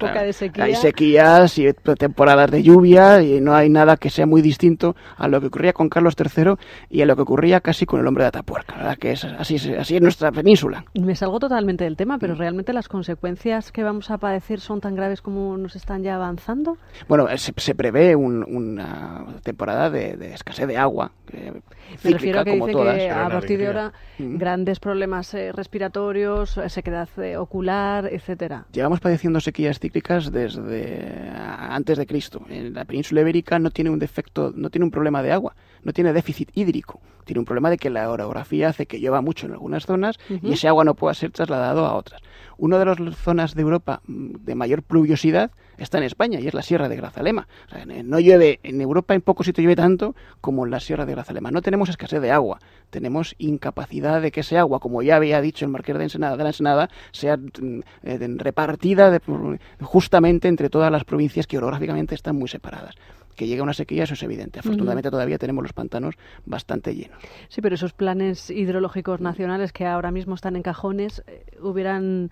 hay 0.59 0.75
sequías 0.75 1.59
y 1.59 1.73
temporadas 1.73 2.51
de 2.51 2.63
lluvia 2.63 3.23
y 3.23 3.41
no 3.41 3.55
hay 3.55 3.69
nada 3.69 3.97
que 3.97 4.11
sea 4.11 4.27
muy 4.27 4.43
distinto 4.43 4.97
a 5.17 5.29
lo 5.29 5.41
que 5.41 5.49
ocurría 5.49 5.73
con 5.73 5.89
Carlos 5.89 6.15
III 6.19 6.55
y 6.91 7.03
a 7.03 7.07
lo 7.07 7.17
que 7.17 7.23
ocurría 7.23 7.61
casi 7.61 7.87
con 7.87 8.01
el 8.01 8.07
hombre 8.07 8.25
de 8.25 8.29
Atapuerca, 8.29 8.77
¿verdad? 8.77 8.97
que 8.97 9.13
es 9.13 9.25
así, 9.25 9.57
así 9.79 9.97
es 9.97 10.03
nuestra 10.03 10.33
península. 10.33 10.85
Me 10.95 11.15
salgo 11.15 11.39
totalmente 11.39 11.85
del 11.85 11.97
tema, 11.97 12.19
pero 12.19 12.35
mm. 12.35 12.39
realmente 12.39 12.73
las 12.73 12.89
consecuencias 12.89 13.73
que 13.73 13.83
vamos 13.83 14.11
a 14.11 14.19
padecer 14.19 14.61
son 14.61 14.81
tan 14.81 14.95
graves 14.95 15.21
como 15.21 15.57
nos 15.57 15.77
están 15.77 16.03
ya 16.03 16.15
avanzando. 16.15 16.77
Bueno, 17.09 17.27
se, 17.37 17.75
prevé 17.75 18.17
una 18.17 19.27
temporada 19.43 19.91
de, 19.91 20.33
escasez 20.35 20.67
de 20.67 20.77
agua. 20.77 21.13
Me 22.03 22.11
refiero 22.11 22.41
a 22.41 22.45
que 22.45 22.53
dice 22.53 22.73
que 22.73 23.11
a 23.11 23.29
partir 23.29 23.59
de 23.59 23.67
ahora 23.67 23.93
mm. 24.19 24.37
grandes 24.37 24.81
problemas 24.81 25.33
eh, 25.35 25.53
respiratorios, 25.53 26.57
eh, 26.59 26.69
sequedad 26.69 27.09
eh, 27.19 27.37
ocular, 27.37 28.07
etcétera. 28.13 28.67
Llevamos 28.73 29.01
padeciendo 29.01 29.41
sequías 29.41 29.79
cíclicas 29.79 30.31
desde 30.31 31.31
antes 31.35 31.99
de 31.99 32.07
Cristo. 32.07 32.43
En 32.49 32.75
la 32.75 32.85
península 32.85 33.21
ibérica 33.21 33.59
no 33.59 33.71
tiene 33.71 33.91
un 33.91 33.99
defecto, 33.99 34.53
no 34.55 34.71
tiene 34.71 34.85
un 34.85 34.91
problema 34.91 35.23
de 35.23 35.33
agua, 35.33 35.55
no 35.83 35.93
tiene 35.93 36.13
déficit 36.13 36.51
hídrico. 36.55 37.01
Tiene 37.25 37.41
un 37.41 37.47
problema 37.47 37.71
de 37.71 37.79
que 37.79 37.91
la 37.91 38.11
orografía 38.11 38.69
hace 38.69 38.87
que 38.87 38.99
llueva 38.99 39.23
mucho 39.23 39.47
en 39.47 39.53
algunas 39.53 39.87
zonas 39.87 40.19
y 40.29 40.53
ese 40.53 40.69
agua 40.69 40.85
no 40.85 40.95
pueda 40.95 41.15
ser 41.15 41.31
trasladado 41.31 41.87
a 41.87 41.95
otras. 41.95 42.21
Una 42.59 42.79
de 42.79 42.85
las 42.85 43.17
zonas 43.17 43.55
de 43.55 43.63
Europa 43.63 44.03
mm, 44.07 44.45
de 44.45 44.55
mayor 44.55 44.83
pluviosidad 44.83 45.51
está 45.79 45.99
en 45.99 46.05
España 46.05 46.41
y 46.41 46.47
es 46.47 46.55
la 46.55 46.63
Sierra 46.63 46.89
de 46.89 46.97
Grazalema. 46.97 47.47
no 48.05 48.21
llueve 48.21 48.61
en 48.63 48.81
Europa, 48.81 49.15
en 49.15 49.23
poco 49.23 49.45
sitio 49.45 49.63
llueve 49.63 49.77
tanto 49.77 50.15
como 50.41 50.65
en 50.65 50.71
la 50.71 50.81
Sierra 50.81 51.07
de 51.07 51.13
Grazalema. 51.13 51.51
No 51.51 51.63
tenemos 51.63 51.89
escasez 51.89 52.21
de 52.21 52.31
agua, 52.31 52.59
tenemos 52.91 53.35
incapacidad 53.39 54.21
de 54.21 54.31
que 54.31 54.41
ese 54.41 54.59
agua, 54.59 54.81
como 54.81 55.03
ya 55.03 55.17
había 55.17 55.41
dicho 55.41 55.65
el 55.65 55.71
Marqués 55.71 55.97
de, 55.97 56.05
Ensenada, 56.05 56.37
de 56.37 56.43
la 56.43 56.51
Ensenada, 56.51 56.91
sea 57.13 57.37
mm, 57.37 57.81
eh, 58.03 58.29
repartida 58.37 59.21
justamente 59.81 60.49
entre 60.49 60.71
todas 60.71 60.91
las 60.91 61.05
provincias 61.05 61.47
que 61.47 61.59
orográficamente 61.59 62.15
están 62.15 62.37
muy 62.37 62.49
separadas 62.49 62.95
que 63.35 63.47
llega 63.47 63.63
una 63.63 63.75
sequía, 63.75 64.05
eso 64.05 64.15
es 64.15 64.23
evidente. 64.23 64.61
Afortunadamente 64.61 65.11
todavía 65.11 65.39
tenemos 65.39 65.63
los 65.63 65.73
pantanos 65.73 66.15
bastante 66.47 66.95
llenos. 66.95 67.19
Sí, 67.49 67.61
pero 67.61 67.75
esos 67.75 67.93
planes 67.93 68.51
hidrológicos 68.51 69.21
nacionales 69.21 69.73
que 69.73 69.87
ahora 69.87 70.11
mismo 70.11 70.35
están 70.35 70.57
en 70.57 70.63
cajones 70.63 71.23
eh, 71.27 71.45
hubieran 71.61 72.31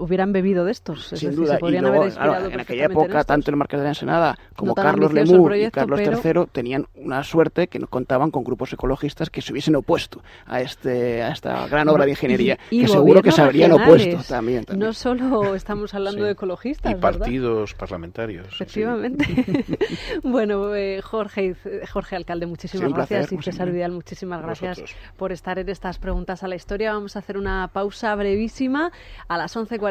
hubieran 0.00 0.32
bebido 0.32 0.64
de 0.64 0.72
estos. 0.72 1.08
Sin 1.08 1.34
duda. 1.34 1.58
y 1.60 1.78
luego, 1.78 2.04
en 2.04 2.60
aquella 2.60 2.86
época, 2.86 3.24
tanto 3.24 3.50
el 3.50 3.56
Marqués 3.56 3.78
de 3.78 3.84
la 3.84 3.90
Ensenada 3.90 4.38
como 4.56 4.74
Carlos 4.74 5.12
Lemur 5.12 5.56
y 5.56 5.70
Carlos 5.70 6.00
III 6.00 6.46
tenían 6.50 6.86
una 6.94 7.22
suerte 7.22 7.68
que 7.68 7.78
no 7.78 7.86
contaban 7.86 8.30
con 8.30 8.44
grupos 8.44 8.72
ecologistas 8.72 9.30
que 9.30 9.42
se 9.42 9.52
hubiesen 9.52 9.76
opuesto 9.76 10.22
a, 10.46 10.60
este, 10.60 11.22
a 11.22 11.30
esta 11.30 11.66
gran 11.68 11.88
obra 11.88 12.04
de 12.04 12.10
ingeniería, 12.10 12.58
que 12.68 12.88
seguro 12.88 13.22
que 13.22 13.32
se 13.32 13.42
habrían 13.42 13.72
opuesto 13.72 14.22
también, 14.28 14.64
No 14.74 14.92
solo 14.92 15.54
estamos 15.54 15.94
hablando 15.94 16.24
de 16.24 16.32
ecologistas, 16.32 16.92
Y 16.92 16.94
partidos 16.96 17.74
parlamentarios. 17.74 18.46
Efectivamente. 18.48 19.24
bueno, 20.22 20.74
eh, 20.74 21.00
Jorge, 21.02 21.54
Jorge 21.90 22.16
Alcalde, 22.16 22.46
muchísimas 22.46 22.92
gracias. 22.92 23.32
y 23.32 23.38
César 23.42 23.70
Vidal, 23.70 23.92
muchísimas 23.92 24.42
gracias 24.42 24.82
por 25.16 25.32
estar 25.32 25.58
en 25.58 25.68
estas 25.68 25.98
preguntas 25.98 26.42
a 26.42 26.48
la 26.48 26.56
historia. 26.56 26.92
Vamos 26.92 27.16
a 27.16 27.20
hacer 27.20 27.36
una 27.36 27.68
pausa 27.68 28.14
brevísima 28.14 28.92
a 29.28 29.36
las 29.36 29.56
11.40 29.56 29.89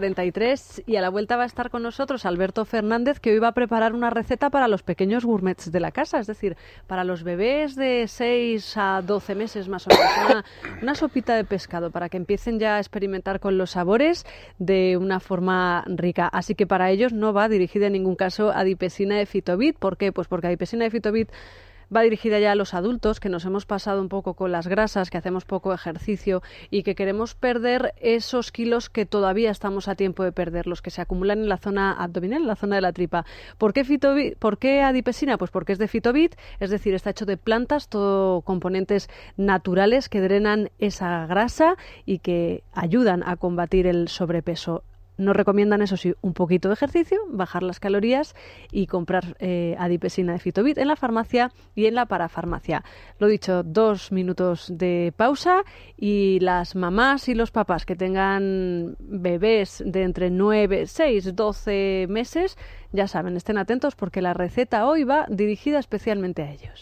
y 0.85 0.95
a 0.95 1.01
la 1.01 1.09
vuelta 1.09 1.35
va 1.35 1.43
a 1.43 1.45
estar 1.45 1.69
con 1.69 1.83
nosotros 1.83 2.25
Alberto 2.25 2.63
Fernández 2.63 3.19
que 3.19 3.31
hoy 3.31 3.39
va 3.39 3.49
a 3.49 3.53
preparar 3.53 3.93
una 3.93 4.09
receta 4.09 4.49
para 4.49 4.69
los 4.69 4.81
pequeños 4.81 5.25
gourmets 5.25 5.73
de 5.73 5.79
la 5.81 5.91
casa, 5.91 6.19
es 6.19 6.27
decir, 6.27 6.55
para 6.87 7.03
los 7.03 7.23
bebés 7.23 7.75
de 7.75 8.05
6 8.07 8.77
a 8.77 9.01
12 9.05 9.35
meses 9.35 9.67
más 9.67 9.87
o 9.87 9.89
menos, 9.89 10.45
una, 10.81 10.95
sopita 10.95 11.35
de 11.35 11.43
pescado 11.43 11.91
para 11.91 12.07
que 12.07 12.15
empiecen 12.15 12.59
ya 12.59 12.77
a 12.77 12.79
experimentar 12.79 13.41
con 13.41 13.57
los 13.57 13.71
sabores 13.71 14.25
de 14.57 14.95
una 14.95 15.19
forma 15.19 15.83
rica. 15.87 16.27
Así 16.27 16.55
que 16.55 16.65
para 16.65 16.91
ellos 16.91 17.11
no 17.11 17.33
va 17.33 17.49
dirigida 17.49 17.87
en 17.87 17.93
ningún 17.93 18.15
caso 18.15 18.51
a 18.55 18.63
dipesina 18.63 19.17
de 19.17 19.25
fitobit. 19.25 19.77
¿Por 19.77 19.97
qué? 19.97 20.13
Pues 20.13 20.29
porque 20.29 20.47
adipesina 20.47 20.85
de 20.85 20.91
fitobit 20.91 21.29
va 21.95 22.01
dirigida 22.01 22.39
ya 22.39 22.51
a 22.51 22.55
los 22.55 22.73
adultos 22.73 23.19
que 23.19 23.29
nos 23.29 23.45
hemos 23.45 23.65
pasado 23.65 24.01
un 24.01 24.09
poco 24.09 24.33
con 24.33 24.51
las 24.51 24.67
grasas, 24.67 25.09
que 25.09 25.17
hacemos 25.17 25.45
poco 25.45 25.73
ejercicio 25.73 26.41
y 26.69 26.83
que 26.83 26.95
queremos 26.95 27.35
perder 27.35 27.93
esos 27.99 28.51
kilos 28.51 28.89
que 28.89 29.05
todavía 29.05 29.51
estamos 29.51 29.87
a 29.87 29.95
tiempo 29.95 30.23
de 30.23 30.31
perder, 30.31 30.67
los 30.67 30.81
que 30.81 30.91
se 30.91 31.01
acumulan 31.01 31.39
en 31.39 31.49
la 31.49 31.57
zona 31.57 31.91
abdominal, 31.91 32.41
en 32.41 32.47
la 32.47 32.55
zona 32.55 32.75
de 32.75 32.81
la 32.81 32.93
tripa. 32.93 33.25
¿Por 33.57 33.73
qué, 33.73 34.35
¿por 34.37 34.57
qué 34.57 34.81
adipesina? 34.81 35.37
Pues 35.37 35.51
porque 35.51 35.73
es 35.73 35.79
de 35.79 35.87
fitobit, 35.87 36.35
es 36.59 36.69
decir, 36.69 36.93
está 36.93 37.11
hecho 37.11 37.25
de 37.25 37.37
plantas, 37.37 37.89
todo 37.89 38.41
componentes 38.41 39.09
naturales 39.37 40.09
que 40.09 40.21
drenan 40.21 40.69
esa 40.79 41.25
grasa 41.27 41.75
y 42.05 42.19
que 42.19 42.63
ayudan 42.73 43.23
a 43.25 43.35
combatir 43.35 43.87
el 43.87 44.07
sobrepeso. 44.07 44.83
Nos 45.19 45.35
recomiendan, 45.35 45.81
eso 45.81 45.97
sí, 45.97 46.13
un 46.21 46.33
poquito 46.33 46.69
de 46.69 46.75
ejercicio, 46.75 47.19
bajar 47.27 47.61
las 47.61 47.81
calorías 47.81 48.35
y 48.71 48.87
comprar 48.87 49.35
eh, 49.39 49.75
adipesina 49.77 50.31
de 50.31 50.39
Fitobit 50.39 50.77
en 50.77 50.87
la 50.87 50.95
farmacia 50.95 51.51
y 51.75 51.87
en 51.87 51.95
la 51.95 52.05
parafarmacia. 52.05 52.85
Lo 53.17 53.27
dicho, 53.27 53.63
dos 53.63 54.13
minutos 54.13 54.71
de 54.73 55.13
pausa 55.17 55.63
y 55.97 56.39
las 56.39 56.73
mamás 56.73 57.27
y 57.27 57.35
los 57.35 57.51
papás 57.51 57.85
que 57.85 57.97
tengan 57.97 58.95
bebés 58.99 59.83
de 59.85 60.03
entre 60.03 60.29
9, 60.29 60.87
6, 60.87 61.35
12 61.35 62.05
meses, 62.07 62.57
ya 62.93 63.09
saben, 63.09 63.35
estén 63.35 63.57
atentos 63.57 63.97
porque 63.97 64.21
la 64.21 64.33
receta 64.33 64.87
hoy 64.87 65.03
va 65.03 65.25
dirigida 65.27 65.79
especialmente 65.79 66.43
a 66.43 66.51
ellos. 66.51 66.77